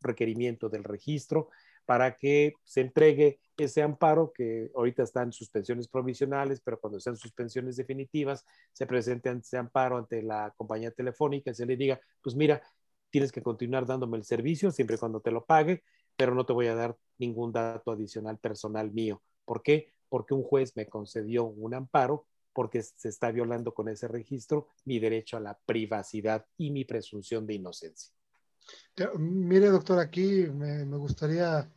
[0.00, 1.48] requerimiento del registro
[1.84, 7.76] para que se entregue ese amparo que ahorita están suspensiones provisionales, pero cuando sean suspensiones
[7.76, 12.62] definitivas, se presente ese amparo ante la compañía telefónica y se le diga, pues mira,
[13.10, 15.82] tienes que continuar dándome el servicio siempre y cuando te lo pague,
[16.14, 19.22] pero no te voy a dar ningún dato adicional personal mío.
[19.44, 19.92] ¿Por qué?
[20.08, 24.98] Porque un juez me concedió un amparo porque se está violando con ese registro mi
[24.98, 28.12] derecho a la privacidad y mi presunción de inocencia.
[29.16, 31.70] Mire, doctor, aquí me, me gustaría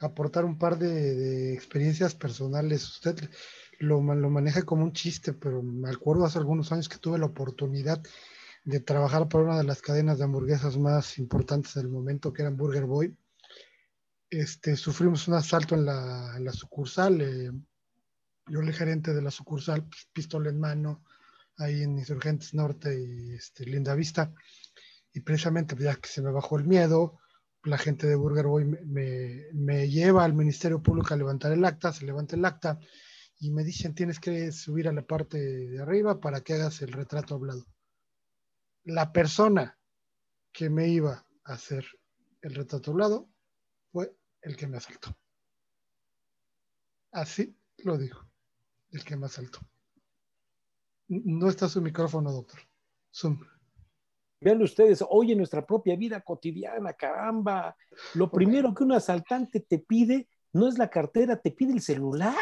[0.00, 2.86] aportar un par de, experiencias personales.
[2.88, 3.30] Usted
[3.78, 7.26] lo, lo, maneja como un chiste, pero me acuerdo hace algunos años que tuve la
[7.26, 8.02] oportunidad
[8.64, 12.50] de trabajar para una de las cadenas de hamburguesas más importantes del momento, que era
[12.50, 13.16] Burger Boy.
[14.28, 17.20] Este, sufrimos un asalto en la, en la sucursal.
[17.20, 17.52] Eh,
[18.48, 21.04] yo, el gerente de la sucursal, pues, pistola en mano,
[21.58, 24.32] ahí en Insurgentes Norte y este, Linda Vista.
[25.12, 27.18] Y precisamente pues, ya que se me bajó el miedo,
[27.66, 32.06] la gente de Burger Boy me, lleva al Ministerio Público a levantar el acta, se
[32.06, 32.78] levanta el acta
[33.38, 36.92] y me dicen tienes que subir a la parte de arriba para que hagas el
[36.92, 37.66] retrato hablado.
[38.84, 39.78] La persona
[40.52, 41.86] que me iba a hacer
[42.42, 43.28] el retrato hablado
[43.90, 45.16] fue el que me asaltó.
[47.10, 48.20] Así lo digo,
[48.90, 49.60] el que me asaltó.
[51.08, 52.60] No está su micrófono, doctor.
[53.14, 53.40] Zoom.
[54.40, 57.74] Vean ustedes, hoy en nuestra propia vida cotidiana, caramba,
[58.14, 62.34] lo primero que un asaltante te pide no es la cartera, te pide el celular.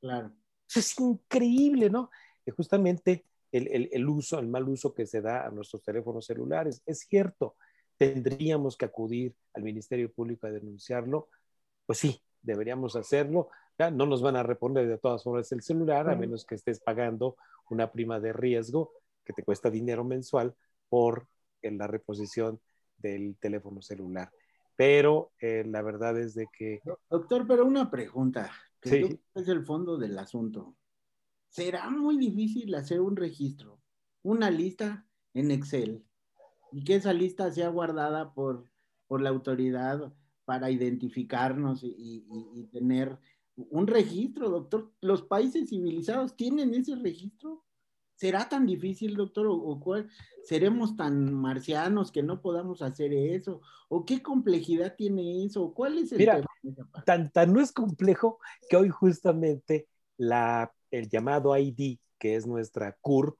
[0.00, 0.32] Claro.
[0.74, 2.10] es increíble, ¿no?
[2.44, 6.82] Que justamente el, el, uso, el mal uso que se da a nuestros teléfonos celulares.
[6.86, 7.56] Es cierto,
[7.96, 11.28] tendríamos que acudir al Ministerio Público a denunciarlo.
[11.86, 13.48] Pues sí, deberíamos hacerlo.
[13.78, 17.36] No nos van a reponer de todas formas el celular, a menos que estés pagando
[17.70, 18.92] una prima de riesgo
[19.24, 20.54] que te cuesta dinero mensual
[20.88, 21.26] por
[21.62, 22.60] la reposición
[22.96, 24.30] del teléfono celular.
[24.76, 26.80] Pero eh, la verdad es de que...
[27.10, 28.50] Doctor, pero una pregunta,
[28.80, 30.76] que es el fondo del asunto.
[31.48, 33.80] ¿Será muy difícil hacer un registro,
[34.22, 36.04] una lista en Excel,
[36.72, 38.70] y que esa lista sea guardada por,
[39.06, 40.12] por la autoridad
[40.44, 43.18] para identificarnos y, y tener
[43.56, 44.92] un registro, doctor?
[45.00, 47.64] ¿Los países civilizados tienen ese registro?
[48.14, 49.46] ¿Será tan difícil, doctor?
[49.48, 50.08] ¿O, cuál?
[50.42, 53.60] seremos tan marcianos que no podamos hacer eso?
[53.88, 55.74] ¿O qué complejidad tiene eso?
[55.74, 56.42] ¿Cuál es el Mira,
[57.04, 58.38] Tan, tan no es complejo
[58.68, 63.38] que hoy justamente la, el llamado ID, que es nuestra CURP,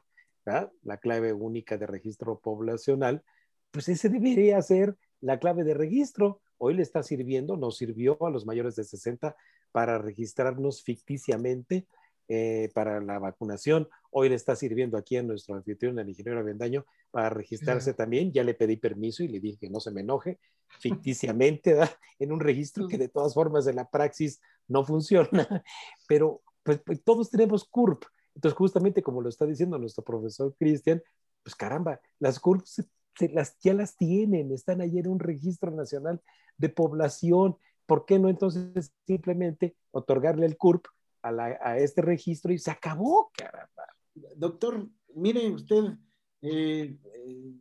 [0.82, 3.24] la clave única de registro poblacional,
[3.70, 6.40] pues ese debería ser la clave de registro.
[6.58, 9.36] Hoy le está sirviendo, nos sirvió a los mayores de 60
[9.76, 11.86] para registrarnos ficticiamente
[12.28, 13.90] eh, para la vacunación.
[14.10, 18.32] Hoy le está sirviendo aquí a nuestro anfitrión, el ingeniero Avendaño, para registrarse también.
[18.32, 20.38] Ya le pedí permiso y le dije que no se me enoje
[20.80, 21.76] ficticiamente
[22.18, 25.28] en un registro que de todas formas en la praxis no funciona.
[26.08, 28.02] Pero pues, pues todos tenemos CURP.
[28.34, 31.02] Entonces, justamente como lo está diciendo nuestro profesor Cristian,
[31.42, 32.64] pues caramba, las CURP
[33.30, 36.22] las, ya las tienen, están ahí en un registro nacional
[36.56, 37.58] de población.
[37.86, 40.86] ¿Por qué no entonces simplemente otorgarle el CURP
[41.34, 43.84] a, este registro y se acabó, caramba.
[44.36, 45.98] Doctor, mire usted,
[46.42, 47.54] eh, eh,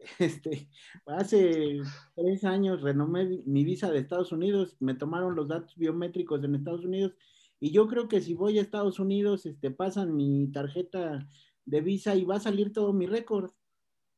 [0.18, 0.68] este,
[1.06, 1.78] hace
[2.14, 6.84] tres años renomé mi visa de Estados Unidos, me tomaron los datos biométricos en Estados
[6.84, 7.14] Unidos
[7.60, 11.28] y yo creo que si voy a Estados Unidos, este, pasan mi tarjeta
[11.66, 13.50] de visa y va a salir todo mi récord,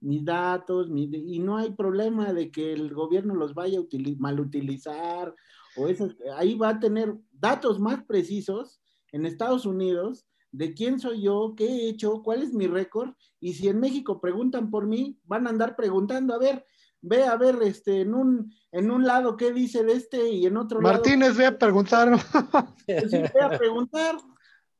[0.02, 3.84] mis datos, y no hay problema de que el gobierno los vaya a
[4.18, 5.34] mal utilizar
[5.76, 5.86] o
[6.36, 8.80] ahí va a tener datos más precisos
[9.12, 13.54] en Estados Unidos de quién soy yo, qué he hecho, cuál es mi récord, y
[13.54, 16.66] si en México preguntan por mí, van a andar preguntando, a ver,
[17.00, 20.58] ve a ver este, en, un, en un lado qué dice de este y en
[20.58, 21.38] otro Martínez, lado.
[21.38, 22.18] ve a preguntar.
[22.86, 24.16] Sí, ve a preguntar,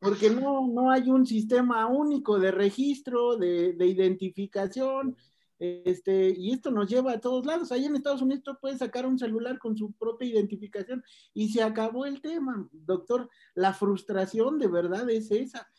[0.02, 5.16] porque no, no hay un sistema único de registro, de, de identificación,
[5.60, 7.70] este, y esto nos lleva a todos lados.
[7.70, 11.62] Ahí en Estados Unidos tú puedes sacar un celular con su propia identificación y se
[11.62, 13.30] acabó el tema, doctor.
[13.54, 15.70] La frustración de verdad es esa.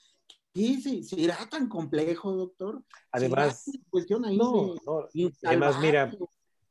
[0.54, 2.82] ¿Qué será tan complejo, doctor?
[3.12, 5.10] Además, cuestión ahí no, no,
[5.44, 6.14] además, mira,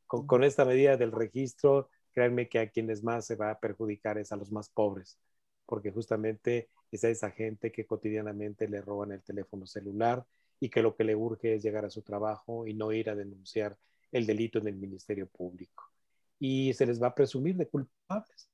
[0.06, 4.16] con, con, esta medida del registro, créanme que a quienes más se va a perjudicar
[4.16, 5.18] es a los más pobres,
[5.66, 10.24] porque justamente es a esa gente que cotidianamente le roban el teléfono celular,
[10.62, 13.16] y que lo que le urge es llegar a su trabajo y no ir a
[13.16, 13.76] denunciar
[14.12, 15.90] el delito en el Ministerio Público.
[16.38, 18.48] Y se les va a presumir de culpables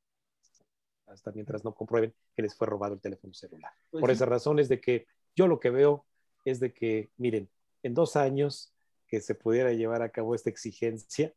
[1.07, 3.72] hasta mientras no comprueben que les fue robado el teléfono celular.
[3.91, 4.14] Pues Por sí.
[4.14, 6.07] esa razón es de que yo lo que veo
[6.47, 7.51] es de que, miren,
[7.82, 8.72] en dos años
[9.07, 11.34] que se pudiera llevar a cabo esta exigencia,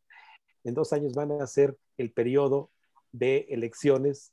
[0.64, 2.72] en dos años van a ser el periodo
[3.12, 4.32] de elecciones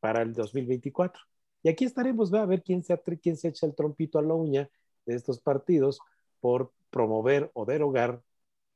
[0.00, 1.22] para el 2024.
[1.62, 4.34] Y aquí estaremos, va a ver quién se, quién se echa el trompito a la
[4.34, 4.68] uña
[5.06, 6.00] de estos partidos
[6.40, 8.22] por promover o derogar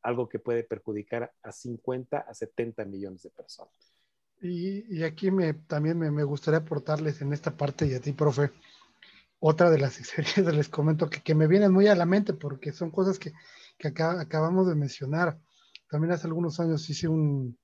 [0.03, 3.75] algo que puede perjudicar a 50 a 70 millones de personas.
[4.41, 8.13] Y, y aquí me, también me, me, gustaría aportarles en esta parte y a ti,
[8.13, 8.53] profe,
[9.41, 12.73] otra de las experiencias les comento que, que me vienen muy a la mente porque
[12.73, 13.33] son cosas que,
[13.79, 15.39] que acá, acabamos de mencionar.
[15.89, 17.59] También hace algunos años hice un,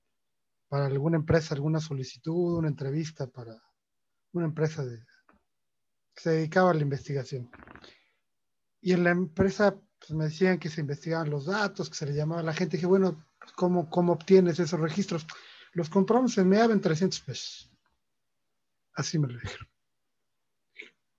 [0.67, 3.61] para alguna empresa, alguna solicitud, una entrevista para
[4.33, 4.99] una empresa de,
[6.23, 7.51] se dedicaba a la investigación.
[8.79, 12.13] Y en la empresa pues, me decían que se investigaban los datos, que se le
[12.13, 12.77] llamaba a la gente.
[12.77, 13.25] Y dije, bueno,
[13.57, 15.27] ¿cómo, ¿cómo obtienes esos registros?
[15.73, 17.69] Los compramos en MEAB en 300 pesos.
[18.93, 19.67] Así me lo dijeron.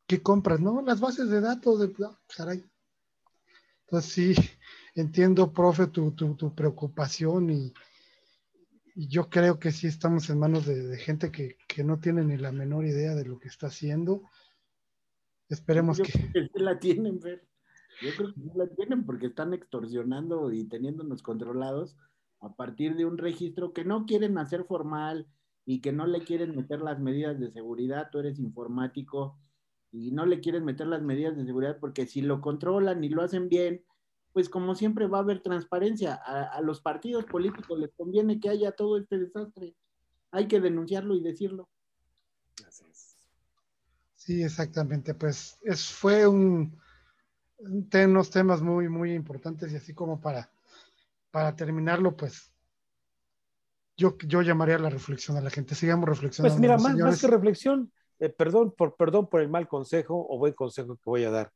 [0.06, 0.60] ¿Qué compras?
[0.60, 2.64] No, las bases de datos de no, caray.
[3.80, 4.34] Entonces sí,
[4.94, 7.74] entiendo, profe, tu, tu, tu preocupación y,
[8.94, 12.24] y, yo creo que sí estamos en manos de, de gente que, que, no tiene
[12.24, 14.22] ni la menor idea de lo que está haciendo.
[15.48, 16.12] Esperemos yo que...
[16.12, 17.46] que sí la tienen, Fer.
[18.02, 21.96] Yo creo que no la tienen porque están extorsionando y teniéndonos controlados
[22.40, 25.28] a partir de un registro que no quieren hacer formal
[25.64, 28.08] y que no le quieren meter las medidas de seguridad.
[28.10, 29.38] Tú eres informático
[29.92, 33.22] y no le quieren meter las medidas de seguridad porque si lo controlan y lo
[33.22, 33.84] hacen bien,
[34.32, 36.20] pues como siempre va a haber transparencia.
[36.26, 39.76] A, a los partidos políticos les conviene que haya todo este desastre.
[40.32, 41.68] Hay que denunciarlo y decirlo.
[42.66, 42.83] Así.
[44.24, 45.12] Sí, exactamente.
[45.12, 46.80] Pues es, fue un,
[47.58, 50.50] unos temas muy, muy importantes y así como para,
[51.30, 52.50] para terminarlo, pues
[53.98, 55.74] yo, yo llamaría a la reflexión a la gente.
[55.74, 56.54] Sigamos reflexionando.
[56.54, 60.38] Pues mira, más, más, que reflexión, eh, perdón, por, perdón por el mal consejo o
[60.38, 61.52] buen consejo que voy a dar.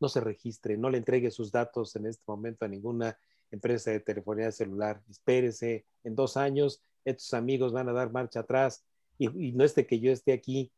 [0.00, 3.14] No se registre, no le entregue sus datos en este momento a ninguna
[3.50, 5.02] empresa de telefonía celular.
[5.10, 8.86] Espérese, en dos años estos amigos van a dar marcha atrás
[9.18, 10.72] y, y no es de que yo esté aquí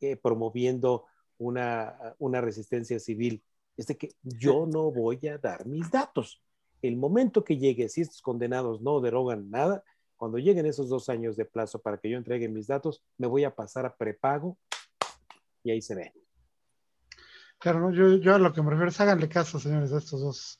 [0.00, 1.06] eh, promoviendo
[1.38, 3.42] una, una resistencia civil
[3.76, 6.42] es de que yo no voy a dar mis datos.
[6.82, 9.82] El momento que llegue, si estos condenados no derogan nada,
[10.16, 13.44] cuando lleguen esos dos años de plazo para que yo entregue mis datos, me voy
[13.44, 14.58] a pasar a prepago
[15.64, 16.12] y ahí se ve.
[17.58, 17.90] Claro, ¿no?
[17.90, 20.58] yo, yo, a lo que me refiero es háganle caso, señores, a estos dos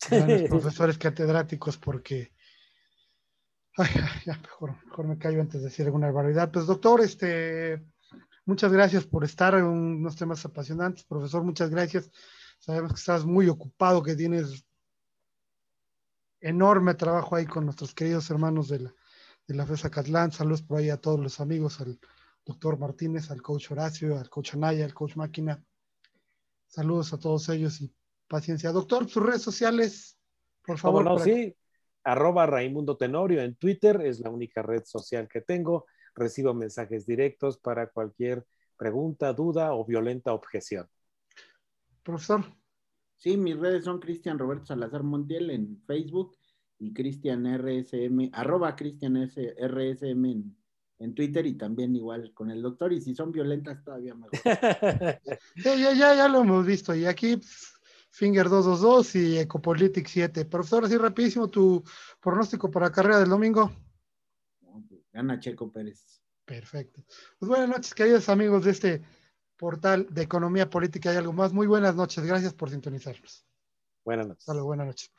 [0.48, 2.32] profesores catedráticos, porque
[3.76, 3.88] ay,
[4.24, 6.50] ya, mejor, mejor, me callo antes de decir alguna barbaridad.
[6.50, 7.84] Pues doctor, este,
[8.46, 11.04] muchas gracias por estar en unos temas apasionantes.
[11.04, 12.10] Profesor, muchas gracias.
[12.58, 14.64] Sabemos que estás muy ocupado, que tienes
[16.40, 18.94] enorme trabajo ahí con nuestros queridos hermanos de la,
[19.46, 20.32] de la FESA Catlán.
[20.32, 21.98] Saludos por ahí a todos los amigos, al
[22.44, 25.62] doctor Martínez, al coach Horacio, al coach Anaya, al coach Máquina.
[26.68, 27.92] Saludos a todos ellos y
[28.28, 28.72] paciencia.
[28.72, 30.18] Doctor, sus redes sociales,
[30.64, 31.04] por favor.
[31.04, 31.56] No, sí,
[32.04, 35.86] arroba Raimundo Tenorio en Twitter, es la única red social que tengo.
[36.16, 38.44] Recibo mensajes directos para cualquier
[38.76, 40.88] pregunta, duda o violenta objeción.
[42.02, 42.44] Profesor.
[43.16, 46.36] Sí, mis redes son Cristian Roberto Salazar Montiel en Facebook
[46.78, 50.56] y Cristian RSM, arroba Cristian RSM en,
[50.98, 52.92] en, Twitter y también igual con el doctor.
[52.92, 54.30] Y si son violentas, todavía mejor.
[55.64, 56.94] ya, ya, ya, ya lo hemos visto.
[56.94, 57.40] Y aquí
[58.10, 60.44] Finger 222 y Ecopolitics 7.
[60.46, 61.82] Profesor, así rapidísimo, tu
[62.20, 63.70] pronóstico para la carrera del domingo.
[65.16, 66.20] Gana Checo Pérez.
[66.44, 67.02] Perfecto.
[67.38, 69.02] Pues buenas noches, queridos amigos de este
[69.56, 71.54] portal de economía política y algo más.
[71.54, 73.46] Muy buenas noches, gracias por sintonizarnos.
[74.04, 74.42] Buenas noches.
[74.42, 75.10] Hasta luego, buenas noches.